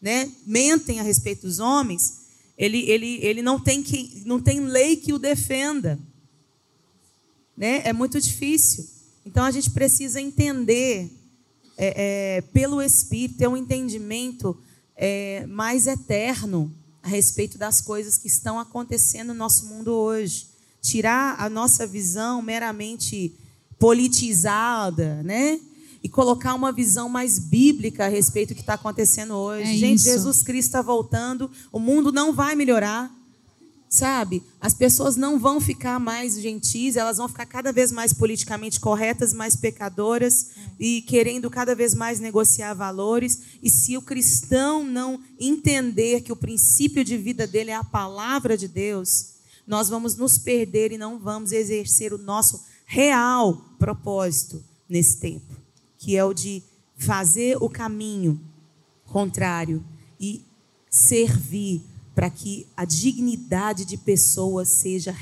[0.00, 0.30] né?
[0.46, 2.24] mentem a respeito dos homens,
[2.56, 5.98] ele, ele, ele não, tem que, não tem lei que o defenda.
[7.56, 7.80] Né?
[7.84, 8.86] É muito difícil.
[9.24, 11.10] Então a gente precisa entender
[11.78, 14.56] é, é, pelo Espírito, ter um entendimento
[14.96, 16.72] é, mais eterno
[17.02, 20.48] a respeito das coisas que estão acontecendo no nosso mundo hoje.
[20.80, 23.34] Tirar a nossa visão meramente
[23.78, 25.60] politizada, né?
[26.02, 29.70] E colocar uma visão mais bíblica a respeito do que está acontecendo hoje.
[29.70, 30.04] É Gente, isso.
[30.04, 33.10] Jesus Cristo está voltando, o mundo não vai melhorar.
[33.94, 34.42] Sabe?
[34.60, 39.32] As pessoas não vão ficar mais gentis, elas vão ficar cada vez mais politicamente corretas,
[39.32, 43.38] mais pecadoras e querendo cada vez mais negociar valores.
[43.62, 48.56] E se o cristão não entender que o princípio de vida dele é a palavra
[48.56, 49.34] de Deus,
[49.64, 55.54] nós vamos nos perder e não vamos exercer o nosso real propósito nesse tempo,
[55.98, 56.64] que é o de
[56.96, 58.40] fazer o caminho
[59.06, 59.84] contrário
[60.18, 60.44] e
[60.90, 65.12] servir para que a dignidade de pessoas seja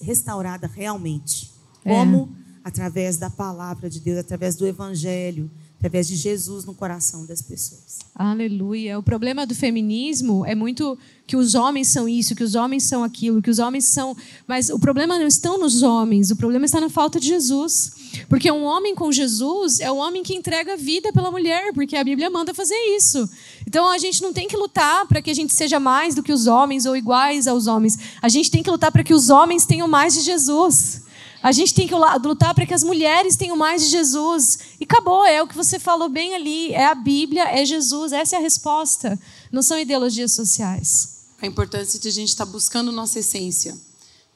[0.00, 1.52] restaurada realmente.
[1.84, 1.94] É.
[1.94, 2.34] Como?
[2.64, 5.50] Através da palavra de Deus, através do evangelho,
[5.80, 8.00] através de Jesus no coração das pessoas.
[8.14, 8.98] Aleluia.
[8.98, 13.02] O problema do feminismo é muito que os homens são isso, que os homens são
[13.02, 14.14] aquilo, que os homens são.
[14.46, 17.92] Mas o problema não está nos homens, o problema está na falta de Jesus.
[18.28, 21.96] Porque um homem com Jesus é o homem que entrega a vida pela mulher, porque
[21.96, 23.26] a Bíblia manda fazer isso.
[23.66, 26.32] Então a gente não tem que lutar para que a gente seja mais do que
[26.32, 27.98] os homens ou iguais aos homens.
[28.20, 31.08] A gente tem que lutar para que os homens tenham mais de Jesus.
[31.42, 34.58] A gente tem que lutar para que as mulheres tenham mais de Jesus.
[34.78, 36.72] E acabou, é o que você falou bem ali.
[36.72, 39.18] É a Bíblia, é Jesus, essa é a resposta.
[39.50, 41.20] Não são ideologias sociais.
[41.40, 43.76] A importância de a gente estar tá buscando nossa essência.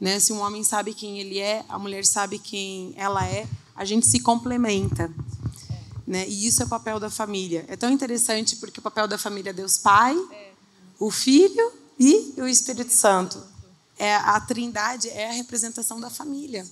[0.01, 0.19] Né?
[0.19, 3.47] Se um homem sabe quem ele é, a mulher sabe quem ela é,
[3.77, 5.13] a gente se complementa.
[6.07, 6.27] Né?
[6.27, 7.67] E isso é o papel da família.
[7.69, 10.17] É tão interessante porque o papel da família é Deus Pai,
[10.99, 13.43] o Filho e o Espírito Santo.
[13.99, 16.67] É, a trindade é a representação da família.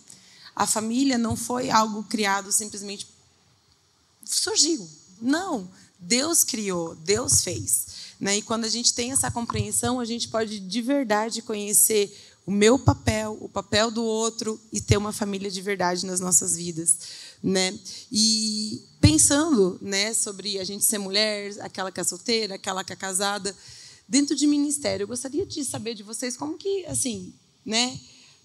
[0.55, 3.07] A família não foi algo criado simplesmente
[4.25, 4.89] surgiu.
[5.21, 7.87] Não, Deus criou, Deus fez.
[8.21, 8.39] Né?
[8.39, 12.79] E quando a gente tem essa compreensão, a gente pode de verdade conhecer o meu
[12.79, 16.99] papel, o papel do outro e ter uma família de verdade nas nossas vidas,
[17.43, 17.79] né?
[18.11, 22.97] E pensando, né, sobre a gente ser mulher, aquela que é solteira, aquela que é
[22.97, 23.55] casada,
[24.09, 27.33] dentro de ministério, eu gostaria de saber de vocês como que, assim,
[27.65, 27.99] né,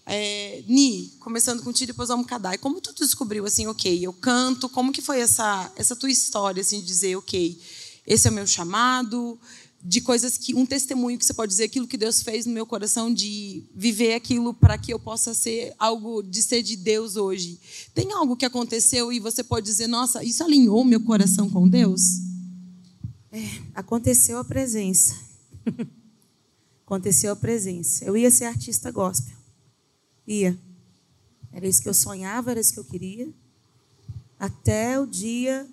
[0.10, 2.58] É, Ni, começando contigo, depois vamos Kadai.
[2.58, 4.70] Como tu descobriu assim, ok, eu canto?
[4.70, 7.60] Como que foi essa essa tua história assim de dizer, ok,
[8.06, 9.38] esse é o meu chamado?
[9.84, 12.66] De coisas que um testemunho que você pode dizer aquilo que Deus fez no meu
[12.66, 17.60] coração de viver aquilo para que eu possa ser algo de ser de Deus hoje.
[17.94, 22.02] Tem algo que aconteceu e você pode dizer, nossa, isso alinhou meu coração com Deus?
[23.30, 23.44] É,
[23.76, 25.16] aconteceu a presença.
[26.86, 28.06] aconteceu a presença.
[28.06, 29.37] Eu ia ser artista gospel.
[30.28, 30.58] Ia.
[31.52, 33.34] Era isso que eu sonhava, era isso que eu queria.
[34.38, 35.68] Até o dia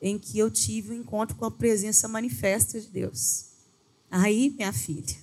[0.00, 3.46] em que eu tive o um encontro com a presença manifesta de Deus.
[4.10, 5.16] Aí, minha filha,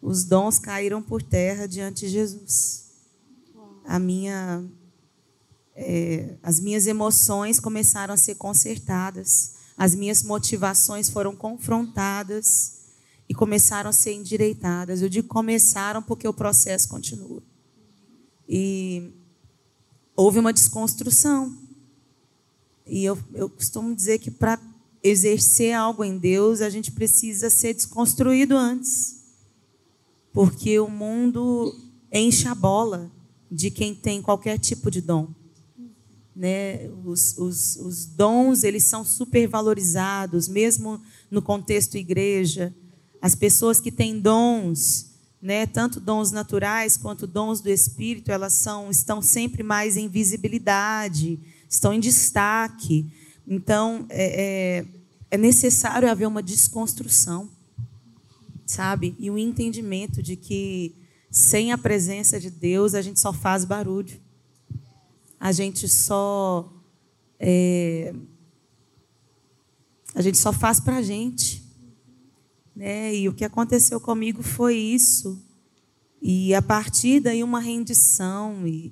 [0.00, 2.84] os dons caíram por terra diante de Jesus.
[3.84, 4.64] A minha,
[5.74, 12.80] é, as minhas emoções começaram a ser consertadas, as minhas motivações foram confrontadas
[13.28, 15.02] e começaram a ser endireitadas.
[15.02, 17.42] Eu digo começaram porque o processo continua.
[18.52, 19.12] E
[20.16, 21.56] houve uma desconstrução.
[22.84, 24.60] E eu, eu costumo dizer que para
[25.04, 29.22] exercer algo em Deus, a gente precisa ser desconstruído antes.
[30.32, 31.72] Porque o mundo
[32.12, 33.08] enche a bola
[33.48, 35.28] de quem tem qualquer tipo de dom.
[36.34, 36.90] Né?
[37.04, 42.74] Os, os, os dons eles são supervalorizados, mesmo no contexto igreja.
[43.22, 45.09] As pessoas que têm dons,
[45.40, 51.38] né, tanto dons naturais quanto dons do espírito, elas são estão sempre mais em visibilidade,
[51.68, 53.06] estão em destaque.
[53.46, 54.86] Então é, é,
[55.30, 57.48] é necessário haver uma desconstrução,
[58.66, 60.94] sabe, e um entendimento de que
[61.30, 64.20] sem a presença de Deus a gente só faz barulho,
[65.38, 66.70] a gente só
[67.38, 68.12] é,
[70.14, 71.69] a gente só faz para a gente.
[72.80, 73.14] Né?
[73.14, 75.38] E o que aconteceu comigo foi isso.
[76.22, 78.90] E a partir daí uma rendição e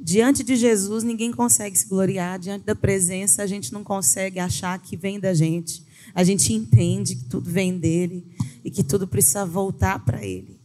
[0.00, 4.78] diante de Jesus ninguém consegue se gloriar, diante da presença a gente não consegue achar
[4.78, 5.84] que vem da gente.
[6.14, 8.26] A gente entende que tudo vem dele
[8.64, 10.58] e que tudo precisa voltar para ele.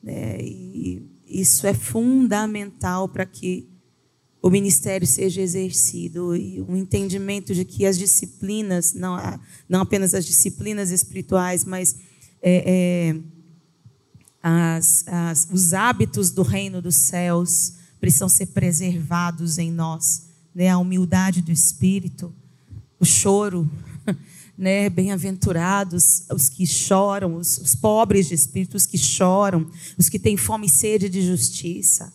[0.00, 0.40] Né?
[0.40, 3.68] E isso é fundamental para que
[4.44, 9.16] o ministério seja exercido e um entendimento de que as disciplinas, não,
[9.66, 11.96] não apenas as disciplinas espirituais, mas
[12.42, 13.16] é, é,
[14.42, 20.26] as, as, os hábitos do reino dos céus precisam ser preservados em nós.
[20.54, 20.68] Né?
[20.68, 22.30] A humildade do espírito,
[23.00, 23.66] o choro,
[24.58, 24.90] né?
[24.90, 29.66] bem-aventurados os que choram, os, os pobres de espírito, os que choram,
[29.96, 32.12] os que têm fome e sede de justiça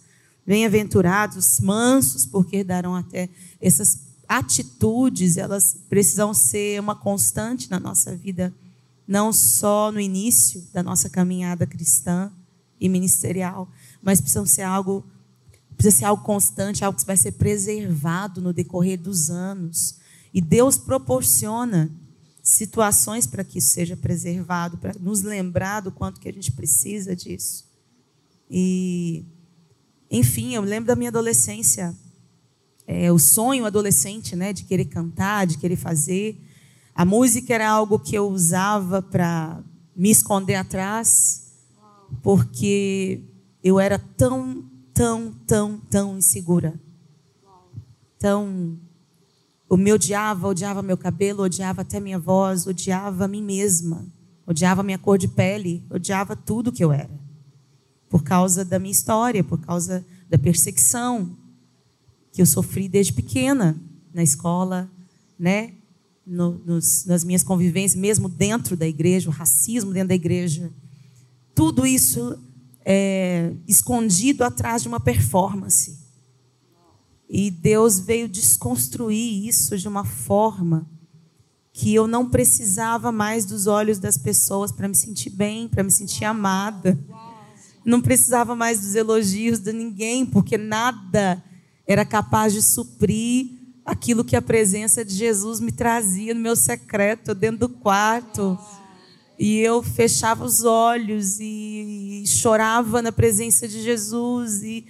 [0.50, 3.30] Bem-aventurados, mansos, porque darão até
[3.62, 8.52] essas atitudes, elas precisam ser uma constante na nossa vida,
[9.08, 12.32] não só no início da nossa caminhada cristã
[12.82, 13.70] e ministerial,
[14.02, 15.06] mas precisam ser algo
[15.78, 19.98] precisa ser algo constante, algo que vai ser preservado no decorrer dos anos.
[20.34, 21.92] E Deus proporciona
[22.42, 27.16] situações para que isso seja preservado, para nos lembrar do quanto que a gente precisa
[27.16, 27.66] disso.
[28.50, 29.24] E
[30.12, 31.96] enfim, eu lembro da minha adolescência,
[32.88, 36.42] é, o sonho adolescente, né, de querer cantar, de querer fazer.
[36.96, 39.64] A música era algo que eu usava para
[39.96, 41.52] me esconder atrás,
[42.24, 43.22] porque
[43.64, 46.74] eu era tão, tão, tão, tão insegura.
[48.18, 48.80] Então,
[49.70, 54.04] o me odiava, odiava meu cabelo, odiava até minha voz, odiava a mim mesma,
[54.48, 57.29] odiava minha cor de pele, odiava tudo que eu era
[58.10, 61.38] por causa da minha história, por causa da perseguição
[62.32, 63.80] que eu sofri desde pequena
[64.14, 64.90] na escola,
[65.38, 65.74] né?
[66.26, 70.72] No, nos, nas minhas convivências, mesmo dentro da igreja, o racismo dentro da igreja.
[71.56, 72.38] Tudo isso
[72.86, 75.98] é, escondido atrás de uma performance.
[77.28, 80.88] E Deus veio desconstruir isso de uma forma
[81.74, 85.92] que eu não precisava mais dos olhos das pessoas para me sentir bem, para me
[85.92, 86.98] sentir amada
[87.86, 91.44] não precisava mais dos elogios de ninguém, porque nada
[91.88, 93.48] era capaz de suprir
[93.86, 98.58] aquilo que a presença de Jesus me trazia no meu secreto, dentro do quarto.
[99.38, 104.86] E eu fechava os olhos e chorava na presença de Jesus e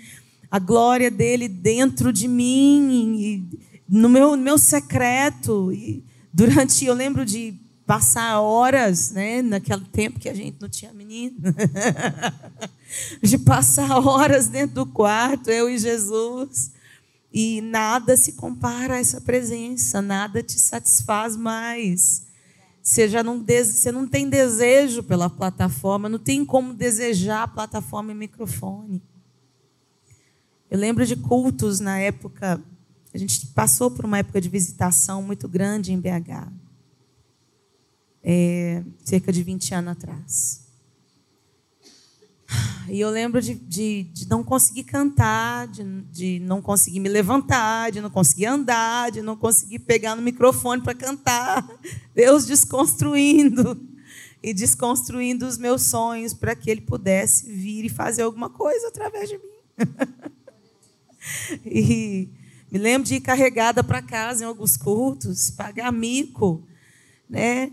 [0.52, 3.48] a glória dele dentro de mim,
[3.88, 5.72] no meu, no meu secreto.
[5.72, 7.54] E durante, eu lembro de
[7.90, 11.38] passar horas, né, naquele tempo que a gente não tinha menino,
[13.20, 16.72] de passar horas dentro do quarto, eu e Jesus,
[17.34, 22.22] e nada se compara a essa presença, nada te satisfaz mais.
[22.84, 28.16] Você já não, você não tem desejo pela plataforma, não tem como desejar plataforma e
[28.16, 29.02] microfone.
[30.70, 32.62] Eu lembro de cultos na época,
[33.12, 36.68] a gente passou por uma época de visitação muito grande em BH,
[38.24, 40.70] é, cerca de 20 anos atrás.
[42.89, 47.91] E eu lembro de, de, de não conseguir cantar, de, de, não conseguir me levantar,
[47.91, 51.67] de não conseguir andar, de não conseguir pegar no microfone para cantar.
[52.15, 53.80] Deus desconstruindo
[54.41, 59.30] e desconstruindo os meus sonhos para que Ele pudesse vir e fazer alguma coisa através
[59.30, 59.43] de mim.
[61.63, 62.30] e
[62.72, 66.63] me lembro de ir carregada para casa em alguns cultos, pagar mico,
[67.30, 67.72] né?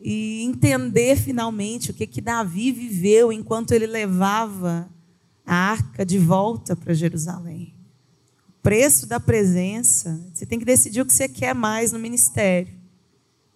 [0.00, 4.88] E entender finalmente o que que Davi viveu enquanto ele levava
[5.44, 7.74] a arca de volta para Jerusalém.
[8.48, 12.74] O preço da presença, você tem que decidir o que você quer mais no ministério.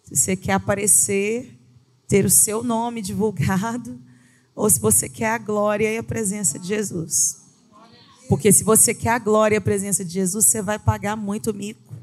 [0.05, 1.59] Se você quer aparecer,
[2.07, 4.01] ter o seu nome divulgado,
[4.55, 7.39] ou se você quer a glória e a presença de Jesus.
[8.29, 11.53] Porque se você quer a glória e a presença de Jesus, você vai pagar muito
[11.53, 11.95] mico.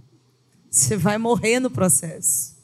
[0.69, 2.56] Você vai morrer no processo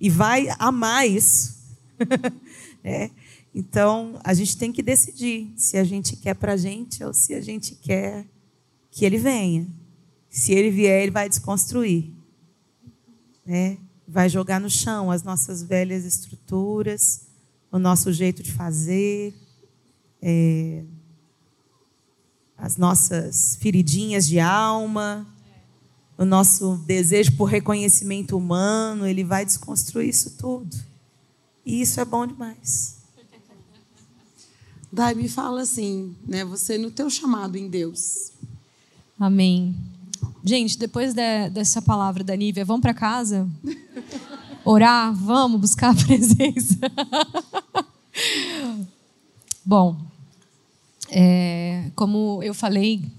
[0.00, 1.58] e vai amar isso.
[2.82, 3.10] é.
[3.54, 7.34] Então, a gente tem que decidir se a gente quer para a gente ou se
[7.34, 8.24] a gente quer
[8.90, 9.66] que ele venha.
[10.28, 12.12] Se ele vier, ele vai desconstruir.
[13.44, 13.78] Né?
[14.06, 17.22] Vai jogar no chão as nossas velhas estruturas,
[17.70, 19.34] o nosso jeito de fazer,
[20.22, 20.84] é,
[22.56, 25.26] as nossas feridinhas de alma,
[26.20, 30.76] o nosso desejo por reconhecimento humano, ele vai desconstruir isso tudo.
[31.64, 32.98] E isso é bom demais.
[34.92, 36.44] Dai, me fala assim, né?
[36.44, 38.32] Você no teu chamado em Deus.
[39.18, 39.74] Amém.
[40.44, 43.48] Gente, depois de, dessa palavra da Nívia, vamos para casa?
[44.62, 45.14] Orar?
[45.14, 46.76] Vamos buscar a presença?
[49.64, 49.96] Bom,
[51.08, 53.10] é, como eu falei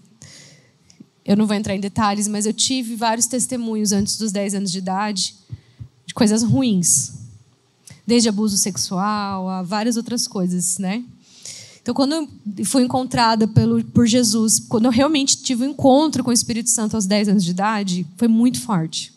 [1.26, 4.72] eu não vou entrar em detalhes, mas eu tive vários testemunhos antes dos 10 anos
[4.72, 5.36] de idade
[6.06, 7.14] de coisas ruins.
[8.06, 11.04] Desde abuso sexual a várias outras coisas, né?
[11.82, 12.14] Então, quando
[12.58, 16.70] eu fui encontrada pelo, por Jesus, quando eu realmente tive um encontro com o Espírito
[16.70, 19.14] Santo aos 10 anos de idade, foi muito forte.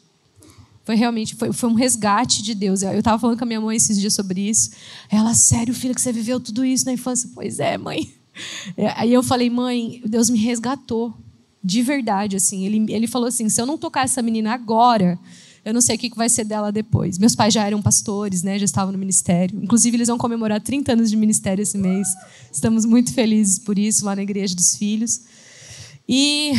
[0.84, 2.82] Foi realmente foi, foi um resgate de Deus.
[2.82, 4.70] Eu estava falando com a minha mãe esses dias sobre isso.
[5.11, 7.28] Ela, sério, filha, que você viveu tudo isso na infância?
[7.34, 8.12] Pois é, mãe.
[8.96, 11.14] Aí eu falei, mãe, Deus me resgatou
[11.65, 12.67] de verdade, assim.
[12.67, 15.19] Ele, ele falou assim: se eu não tocar essa menina agora,
[15.65, 17.17] eu não sei o que vai ser dela depois.
[17.17, 18.59] Meus pais já eram pastores, né?
[18.59, 19.59] Já estavam no ministério.
[19.62, 22.07] Inclusive, eles vão comemorar 30 anos de ministério esse mês.
[22.53, 25.23] Estamos muito felizes por isso, lá na Igreja dos Filhos.
[26.07, 26.53] E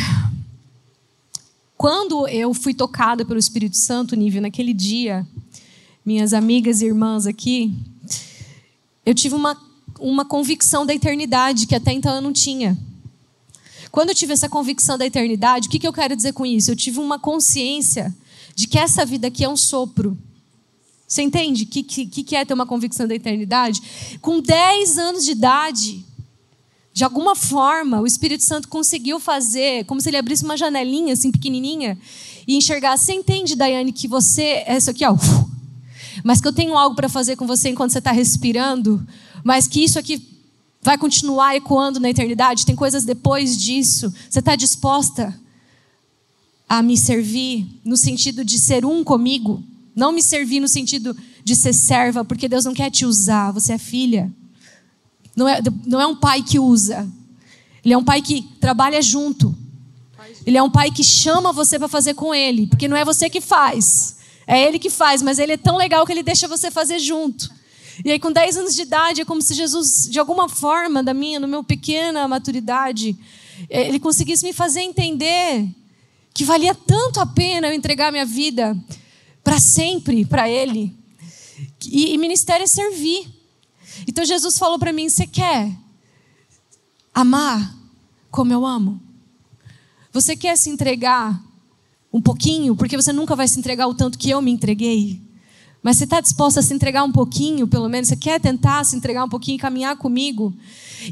[1.78, 5.24] quando eu fui tocada pelo Espírito Santo, Nível, naquele dia,
[6.04, 7.72] minhas amigas e irmãs aqui,
[9.04, 9.56] eu tive uma,
[10.00, 12.76] uma convicção da eternidade que até então eu não tinha.
[13.90, 16.70] Quando eu tive essa convicção da eternidade, o que, que eu quero dizer com isso?
[16.70, 18.14] Eu tive uma consciência
[18.54, 20.16] de que essa vida aqui é um sopro.
[21.06, 23.80] Você entende o que, que, que é ter uma convicção da eternidade?
[24.20, 26.04] Com 10 anos de idade,
[26.92, 31.30] de alguma forma, o Espírito Santo conseguiu fazer, como se ele abrisse uma janelinha assim
[31.30, 31.98] pequenininha
[32.48, 32.96] e enxergar.
[32.96, 35.14] Você entende, Daiane, que você é isso aqui, ó,
[36.24, 39.06] mas que eu tenho algo para fazer com você enquanto você está respirando,
[39.44, 40.35] mas que isso aqui
[40.86, 42.64] vai continuar ecoando na eternidade?
[42.64, 44.14] Tem coisas depois disso?
[44.30, 45.36] Você está disposta
[46.68, 49.60] a me servir no sentido de ser um comigo?
[49.96, 53.72] Não me servir no sentido de ser serva, porque Deus não quer te usar, você
[53.72, 54.32] é filha.
[55.34, 57.04] Não é, não é um pai que usa,
[57.84, 59.52] ele é um pai que trabalha junto.
[60.46, 63.28] Ele é um pai que chama você para fazer com ele, porque não é você
[63.28, 66.70] que faz, é ele que faz, mas ele é tão legal que ele deixa você
[66.70, 67.55] fazer junto.
[68.04, 71.14] E aí, com 10 anos de idade, é como se Jesus, de alguma forma, da
[71.14, 73.16] minha, no meu pequena maturidade,
[73.70, 75.68] eh, ele conseguisse me fazer entender
[76.34, 78.76] que valia tanto a pena eu entregar minha vida
[79.42, 80.94] para sempre para Ele.
[81.86, 83.26] E, e ministério é servir.
[84.06, 85.72] Então Jesus falou para mim: Você quer
[87.14, 87.74] amar
[88.30, 89.00] como eu amo?
[90.12, 91.42] Você quer se entregar
[92.12, 92.76] um pouquinho?
[92.76, 95.25] Porque você nunca vai se entregar o tanto que eu me entreguei.
[95.86, 98.08] Mas você está disposto a se entregar um pouquinho, pelo menos?
[98.08, 100.52] Você quer tentar se entregar um pouquinho e caminhar comigo?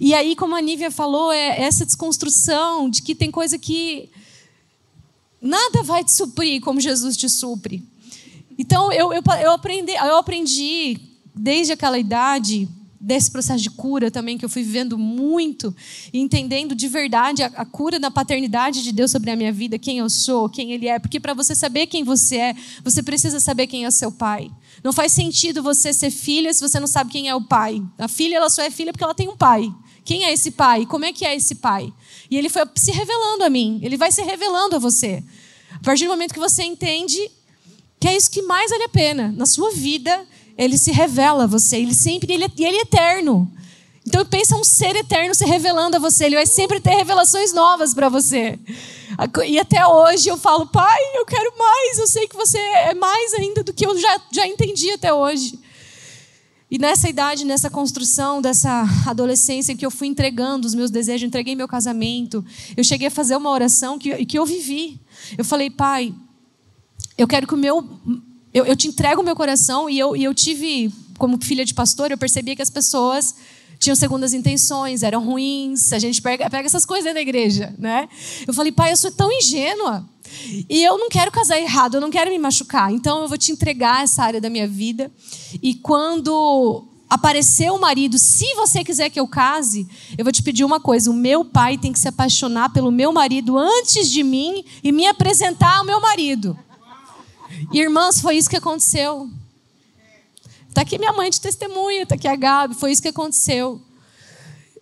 [0.01, 4.11] E aí, como a Nívia falou, é essa desconstrução de que tem coisa que
[5.41, 7.85] nada vai te suprir como Jesus te supre.
[8.59, 10.99] Então, eu, eu, eu, aprendi, eu aprendi
[11.33, 12.69] desde aquela idade
[13.01, 15.73] desse processo de cura também que eu fui vivendo muito
[16.13, 19.79] e entendendo de verdade a, a, cura da paternidade de Deus sobre a minha vida,
[19.79, 20.99] quem eu sou, quem Ele é.
[20.99, 24.51] Porque para você saber quem você é, você precisa saber quem é seu pai.
[24.85, 27.83] Não faz sentido você ser filha se você não sabe quem é o pai.
[27.97, 29.75] A filha ela só é filha porque ela tem um pai
[30.05, 30.85] Quem é esse pai?
[30.85, 31.91] Como é que é esse pai?
[32.31, 33.81] E ele foi se revelando a mim.
[33.83, 35.25] Ele vai se revelando a você.
[35.75, 37.31] A partir do momento que você entende
[37.99, 40.27] que é isso que mais vale a pena na sua vida,
[40.59, 41.79] ele se revela a você.
[41.79, 43.51] Ele sempre ele, é, e ele é eterno.
[44.07, 46.27] Então pensa um ser eterno se revelando a você.
[46.27, 48.59] Ele vai sempre ter revelações novas para você.
[49.47, 51.99] E até hoje eu falo, pai, eu quero mais.
[51.99, 55.59] Eu sei que você é mais ainda do que eu já, já entendi até hoje.
[56.71, 61.55] E nessa idade, nessa construção dessa adolescência que eu fui entregando os meus desejos, entreguei
[61.55, 62.45] meu casamento,
[62.77, 65.01] eu cheguei a fazer uma oração que, que eu vivi.
[65.39, 66.13] Eu falei, pai,
[67.17, 67.89] eu quero que o meu.
[68.53, 71.75] Eu, eu te entrego o meu coração e eu, e eu tive, como filha de
[71.75, 73.35] pastor, eu percebia que as pessoas
[73.79, 75.93] tinham segundas intenções, eram ruins.
[75.93, 78.09] A gente pega, pega essas coisas da igreja, né?
[78.47, 80.09] Eu falei, pai, eu sou tão ingênua.
[80.69, 82.93] E eu não quero casar errado, eu não quero me machucar.
[82.93, 85.11] Então eu vou te entregar essa área da minha vida.
[85.63, 90.65] E quando aparecer o marido, se você quiser que eu case, eu vou te pedir
[90.65, 94.65] uma coisa: o meu pai tem que se apaixonar pelo meu marido antes de mim
[94.83, 96.59] e me apresentar ao meu marido.
[97.73, 99.29] Irmãs, foi isso que aconteceu.
[100.75, 103.81] Está aqui minha mãe de testemunha, está aqui a Gabi, foi isso que aconteceu.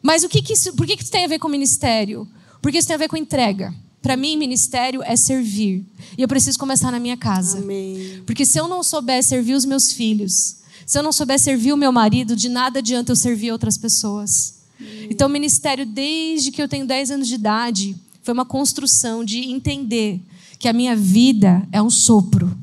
[0.00, 2.26] Mas o que, que isso, por que, que isso tem a ver com ministério?
[2.62, 3.74] Porque isso tem a ver com entrega.
[4.00, 5.84] Para mim, ministério é servir.
[6.16, 7.58] E eu preciso começar na minha casa.
[7.58, 8.22] Amém.
[8.24, 11.76] Porque se eu não souber servir os meus filhos, se eu não souber servir o
[11.76, 14.62] meu marido, de nada adianta eu servir outras pessoas.
[14.80, 15.08] Amém.
[15.10, 20.22] Então, ministério, desde que eu tenho 10 anos de idade, foi uma construção de entender
[20.58, 22.56] que a minha vida é um sopro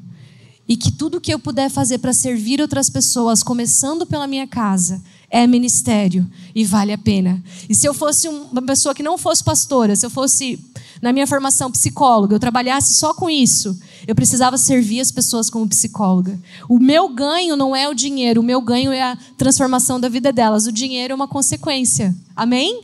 [0.70, 5.02] e que tudo que eu puder fazer para servir outras pessoas, começando pela minha casa,
[5.28, 7.44] é ministério e vale a pena.
[7.68, 10.60] E se eu fosse uma pessoa que não fosse pastora, se eu fosse
[11.02, 13.76] na minha formação psicóloga, eu trabalhasse só com isso,
[14.08, 16.40] eu precisava servir as pessoas como psicóloga.
[16.68, 20.32] O meu ganho não é o dinheiro, o meu ganho é a transformação da vida
[20.32, 20.68] delas.
[20.68, 22.16] O dinheiro é uma consequência.
[22.36, 22.84] Amém?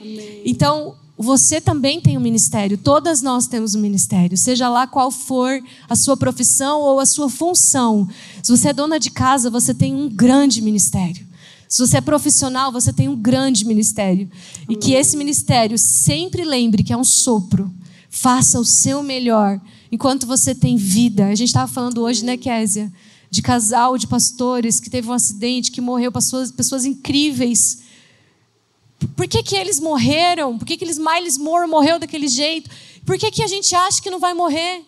[0.00, 0.42] Amém.
[0.46, 5.58] Então, você também tem um ministério, todas nós temos um ministério, seja lá qual for
[5.88, 8.06] a sua profissão ou a sua função.
[8.42, 11.26] Se você é dona de casa, você tem um grande ministério.
[11.68, 14.30] Se você é profissional, você tem um grande ministério.
[14.68, 17.72] E que esse ministério sempre lembre que é um sopro.
[18.10, 19.60] Faça o seu melhor
[19.90, 21.26] enquanto você tem vida.
[21.26, 22.92] A gente estava falando hoje, né, Késia?
[23.30, 27.85] De casal de pastores que teve um acidente, que morreu, pessoas, pessoas incríveis
[29.14, 30.56] por que, que eles morreram?
[30.58, 32.70] Por que, que eles, Miles Moore morreu daquele jeito?
[33.04, 34.84] Por que, que a gente acha que não vai morrer?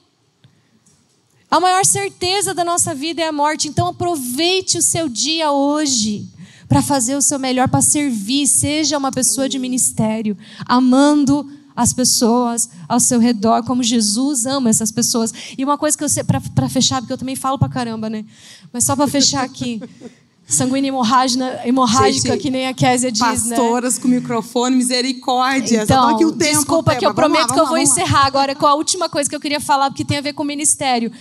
[1.50, 3.68] A maior certeza da nossa vida é a morte.
[3.68, 6.28] Então aproveite o seu dia hoje
[6.68, 8.46] para fazer o seu melhor, para servir.
[8.46, 10.36] Seja uma pessoa de ministério,
[10.66, 15.32] amando as pessoas ao seu redor, como Jesus ama essas pessoas.
[15.56, 18.24] E uma coisa que eu sei, para fechar, porque eu também falo para caramba, né?
[18.72, 19.80] Mas só para fechar aqui
[20.48, 23.56] sanguínea hemorrágica, hemorrágica Gente, que nem a Késia diz, pastoras né?
[23.56, 25.82] Pastoras com microfone, misericórdia.
[25.82, 28.54] Então, aqui o tempo, desculpa que eu prometo lá, que eu vou lá, encerrar agora
[28.54, 31.12] com a última coisa que eu queria falar, porque tem a ver com o ministério,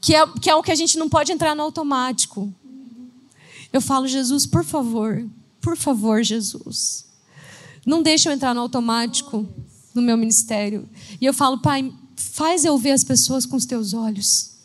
[0.00, 2.52] que é, que é o que a gente não pode entrar no automático.
[3.72, 5.24] Eu falo, Jesus, por favor,
[5.60, 7.06] por favor, Jesus,
[7.86, 9.46] não deixe eu entrar no automático
[9.94, 10.88] no meu ministério.
[11.20, 14.57] E eu falo, Pai, faz eu ver as pessoas com os teus olhos.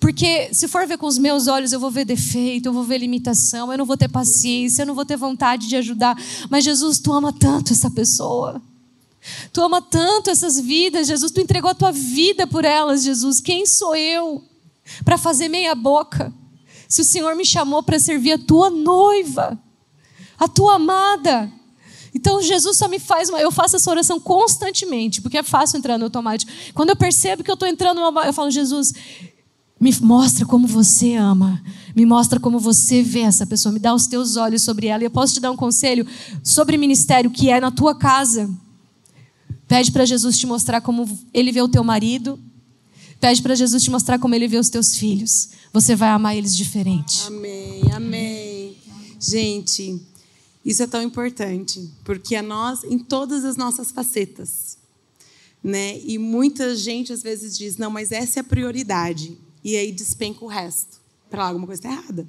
[0.00, 2.96] Porque se for ver com os meus olhos, eu vou ver defeito, eu vou ver
[2.96, 6.16] limitação, eu não vou ter paciência, eu não vou ter vontade de ajudar.
[6.48, 8.62] Mas Jesus, tu ama tanto essa pessoa.
[9.52, 11.30] Tu ama tanto essas vidas, Jesus.
[11.30, 13.40] Tu entregou a tua vida por elas, Jesus.
[13.40, 14.42] Quem sou eu
[15.04, 16.32] para fazer meia boca?
[16.88, 19.62] Se o Senhor me chamou para servir a tua noiva,
[20.38, 21.52] a tua amada.
[22.14, 23.40] Então Jesus só me faz uma.
[23.40, 26.50] Eu faço essa oração constantemente, porque é fácil entrar no automático.
[26.74, 28.00] Quando eu percebo que eu estou entrando.
[28.00, 28.92] Eu falo, Jesus,
[29.80, 31.62] me mostra como você ama.
[31.96, 33.72] Me mostra como você vê essa pessoa.
[33.72, 35.02] Me dá os teus olhos sobre ela.
[35.02, 36.06] E eu posso te dar um conselho
[36.44, 38.50] sobre ministério que é na tua casa.
[39.66, 42.38] Pede para Jesus te mostrar como ele vê o teu marido.
[43.18, 45.48] Pede para Jesus te mostrar como ele vê os teus filhos.
[45.72, 47.22] Você vai amar eles diferente.
[47.26, 48.76] Amém, amém.
[49.18, 49.98] Gente,
[50.64, 54.76] isso é tão importante, porque a nós, em todas as nossas facetas,
[55.62, 55.98] né?
[56.00, 60.44] E muita gente às vezes diz: não, mas essa é a prioridade e aí despenca
[60.44, 61.00] o resto.
[61.28, 62.28] Para alguma coisa está errada.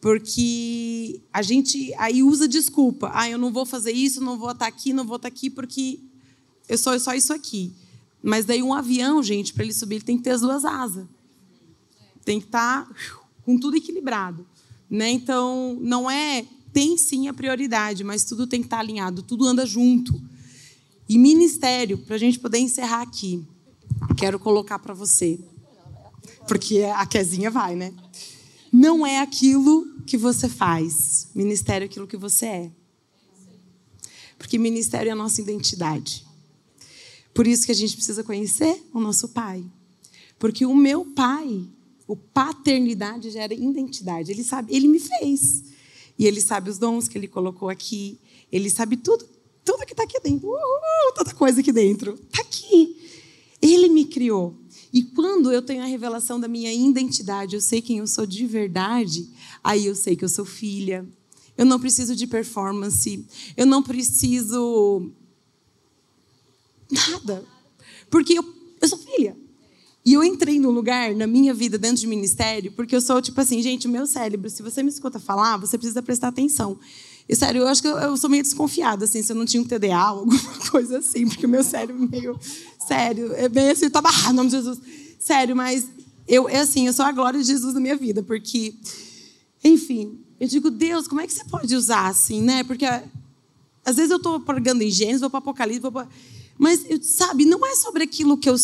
[0.00, 3.10] Porque a gente aí usa desculpa.
[3.14, 5.98] Ah, eu não vou fazer isso, não vou estar aqui, não vou estar aqui porque
[6.68, 7.72] eu sou só isso aqui.
[8.22, 11.06] Mas daí um avião, gente, para ele subir, ele tem que ter as duas asas.
[12.24, 12.94] Tem que estar tá
[13.44, 14.46] com tudo equilibrado.
[14.90, 15.10] Né?
[15.10, 16.44] Então, não é.
[16.72, 20.20] Tem sim a prioridade, mas tudo tem que estar tá alinhado, tudo anda junto.
[21.08, 23.46] E ministério, para a gente poder encerrar aqui,
[24.16, 25.38] quero colocar para você
[26.46, 27.92] porque a Kezinha vai, né?
[28.72, 31.28] Não é aquilo que você faz.
[31.34, 32.70] Ministério é aquilo que você é.
[34.36, 36.26] Porque ministério é a nossa identidade.
[37.32, 39.64] Por isso que a gente precisa conhecer o nosso pai.
[40.38, 41.68] Porque o meu pai,
[42.06, 44.30] o paternidade gera identidade.
[44.30, 45.64] Ele sabe, ele me fez.
[46.18, 48.18] E ele sabe os dons que ele colocou aqui.
[48.52, 49.26] Ele sabe tudo,
[49.64, 50.48] tudo que está aqui dentro.
[50.48, 52.14] Uhul, toda coisa aqui dentro.
[52.14, 52.96] Está aqui.
[53.60, 54.54] Ele me criou.
[54.94, 58.46] E quando eu tenho a revelação da minha identidade, eu sei quem eu sou de
[58.46, 59.28] verdade,
[59.62, 61.04] aí eu sei que eu sou filha.
[61.58, 63.26] Eu não preciso de performance.
[63.56, 65.10] Eu não preciso.
[66.88, 67.44] Nada.
[68.08, 68.44] Porque eu,
[68.80, 69.36] eu sou filha.
[70.06, 73.40] E eu entrei num lugar na minha vida dentro de ministério, porque eu sou tipo
[73.40, 76.78] assim, gente, o meu cérebro, se você me escuta falar, você precisa prestar atenção.
[77.28, 79.62] E sério, eu acho que eu, eu sou meio desconfiada, assim, se eu não tinha
[79.62, 80.38] um TDA, alguma
[80.70, 82.38] coisa assim, porque o meu cérebro meio.
[82.86, 84.78] Sério, é bem assim, tá barrado, nome de Jesus.
[85.18, 85.86] Sério, mas
[86.28, 88.74] eu, é assim, eu sou a glória de Jesus na minha vida, porque,
[89.62, 92.62] enfim, eu digo, Deus, como é que você pode usar assim, né?
[92.64, 96.06] Porque às vezes eu estou pregando em Gênesis, vou para Apocalipse, vou pra...
[96.58, 98.56] mas, sabe, não é sobre aquilo que eu,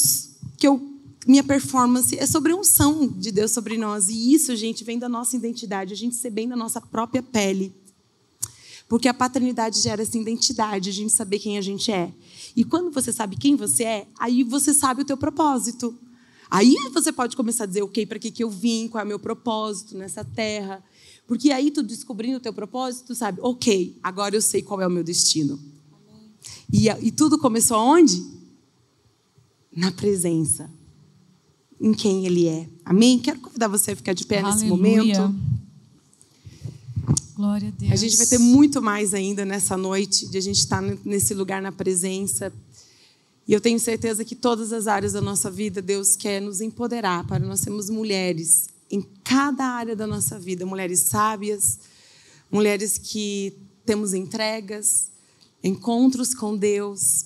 [0.59, 0.91] que eu
[1.27, 4.09] minha performance é sobre a unção de Deus sobre nós.
[4.09, 7.75] E isso, gente, vem da nossa identidade, a gente ser bem da nossa própria pele.
[8.91, 12.13] Porque a paternidade gera essa identidade, a gente saber quem a gente é.
[12.57, 15.97] E quando você sabe quem você é, aí você sabe o teu propósito.
[16.51, 19.07] Aí você pode começar a dizer, ok, para que, que eu vim, qual é o
[19.07, 20.83] meu propósito nessa terra.
[21.25, 24.91] Porque aí tu descobrindo o teu propósito, sabe, ok, agora eu sei qual é o
[24.91, 25.57] meu destino.
[26.73, 28.21] E, e tudo começou aonde?
[29.73, 30.69] Na presença
[31.81, 32.69] em quem Ele é.
[32.85, 33.21] Amém?
[33.21, 34.55] Quero convidar você a ficar de pé Aleluia.
[34.55, 35.60] nesse momento.
[37.41, 37.93] Glória a Deus.
[37.93, 41.63] A gente vai ter muito mais ainda nessa noite, de a gente estar nesse lugar
[41.63, 42.53] na presença.
[43.49, 47.27] E eu tenho certeza que todas as áreas da nossa vida, Deus quer nos empoderar
[47.27, 51.79] para nós sermos mulheres em cada área da nossa vida, mulheres sábias,
[52.53, 53.57] mulheres que
[53.87, 55.11] temos entregas,
[55.65, 57.25] encontros com Deus,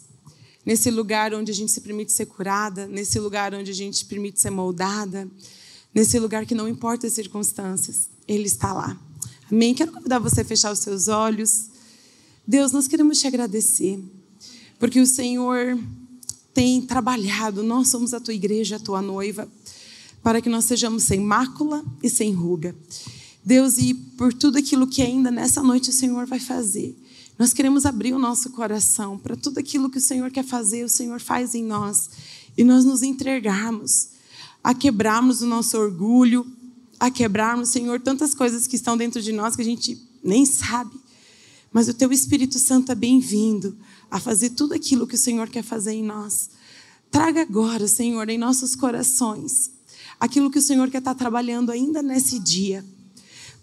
[0.64, 4.04] nesse lugar onde a gente se permite ser curada, nesse lugar onde a gente se
[4.04, 5.28] permite ser moldada,
[5.92, 8.96] nesse lugar que não importa as circunstâncias, Ele está lá.
[9.50, 9.74] Amém?
[9.74, 11.66] Quero convidar você a fechar os seus olhos.
[12.46, 14.02] Deus, nós queremos te agradecer,
[14.78, 15.78] porque o Senhor
[16.52, 19.48] tem trabalhado, nós somos a tua igreja, a tua noiva,
[20.22, 22.74] para que nós sejamos sem mácula e sem ruga.
[23.44, 26.96] Deus, e por tudo aquilo que ainda nessa noite o Senhor vai fazer.
[27.38, 30.88] Nós queremos abrir o nosso coração para tudo aquilo que o Senhor quer fazer, o
[30.88, 32.08] Senhor faz em nós.
[32.56, 34.08] E nós nos entregarmos,
[34.62, 36.46] a quebrarmos o nosso orgulho,
[36.98, 40.94] a quebrarmos, Senhor, tantas coisas que estão dentro de nós que a gente nem sabe.
[41.72, 43.76] Mas o Teu Espírito Santo é bem-vindo
[44.10, 46.50] a fazer tudo aquilo que o Senhor quer fazer em nós.
[47.10, 49.70] Traga agora, Senhor, em nossos corações,
[50.18, 52.84] aquilo que o Senhor quer estar trabalhando ainda nesse dia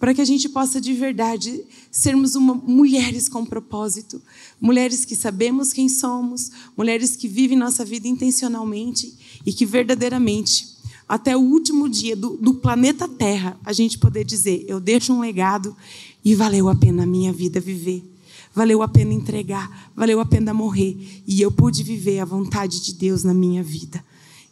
[0.01, 4.19] para que a gente possa de verdade sermos uma, mulheres com propósito,
[4.59, 9.13] mulheres que sabemos quem somos, mulheres que vivem nossa vida intencionalmente
[9.45, 10.70] e que verdadeiramente,
[11.11, 15.19] até o último dia do, do planeta Terra, a gente poder dizer: eu deixo um
[15.19, 15.75] legado
[16.23, 18.01] e valeu a pena a minha vida viver.
[18.55, 21.21] Valeu a pena entregar, valeu a pena morrer.
[21.27, 24.01] E eu pude viver a vontade de Deus na minha vida.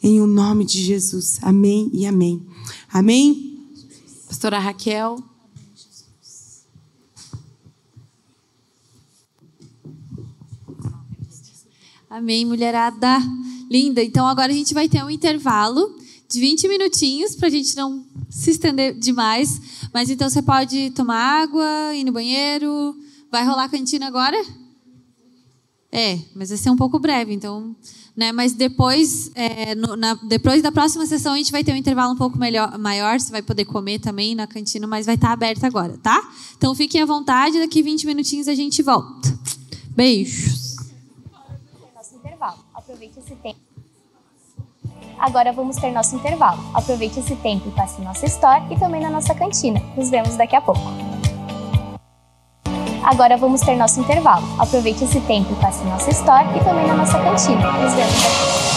[0.04, 1.40] Em o nome de Jesus.
[1.42, 2.46] Amém e amém.
[2.92, 3.66] Amém?
[4.28, 5.24] Pastora Raquel.
[12.10, 13.18] Amém, mulherada.
[13.72, 14.04] Linda.
[14.04, 15.99] Então agora a gente vai ter um intervalo
[16.30, 19.90] de 20 minutinhos para a gente não se estender demais.
[19.94, 22.96] Mas então você pode tomar água, ir no banheiro.
[23.32, 24.38] Vai rolar a cantina agora?
[25.92, 27.76] É, mas vai ser um pouco breve, então.
[28.16, 28.32] Né?
[28.32, 32.14] Mas depois, é, no, na, depois da próxima sessão, a gente vai ter um intervalo
[32.14, 33.20] um pouco melhor, maior.
[33.20, 36.32] Você vai poder comer também na cantina, mas vai estar aberta agora, tá?
[36.56, 39.38] Então fiquem à vontade, daqui 20 minutinhos a gente volta.
[39.96, 40.70] Beijos
[42.40, 42.64] intervalo.
[42.74, 43.60] Aproveite esse tempo.
[45.20, 46.60] Agora vamos ter nosso intervalo.
[46.74, 49.82] Aproveite esse tempo e passe em nossa store e também na nossa cantina.
[49.96, 50.82] Nos vemos daqui a pouco.
[53.04, 54.48] Agora vamos ter nosso intervalo.
[54.58, 57.72] Aproveite esse tempo e passe em nossa store e também na nossa cantina.
[57.72, 58.69] Nos vemos daqui a pouco.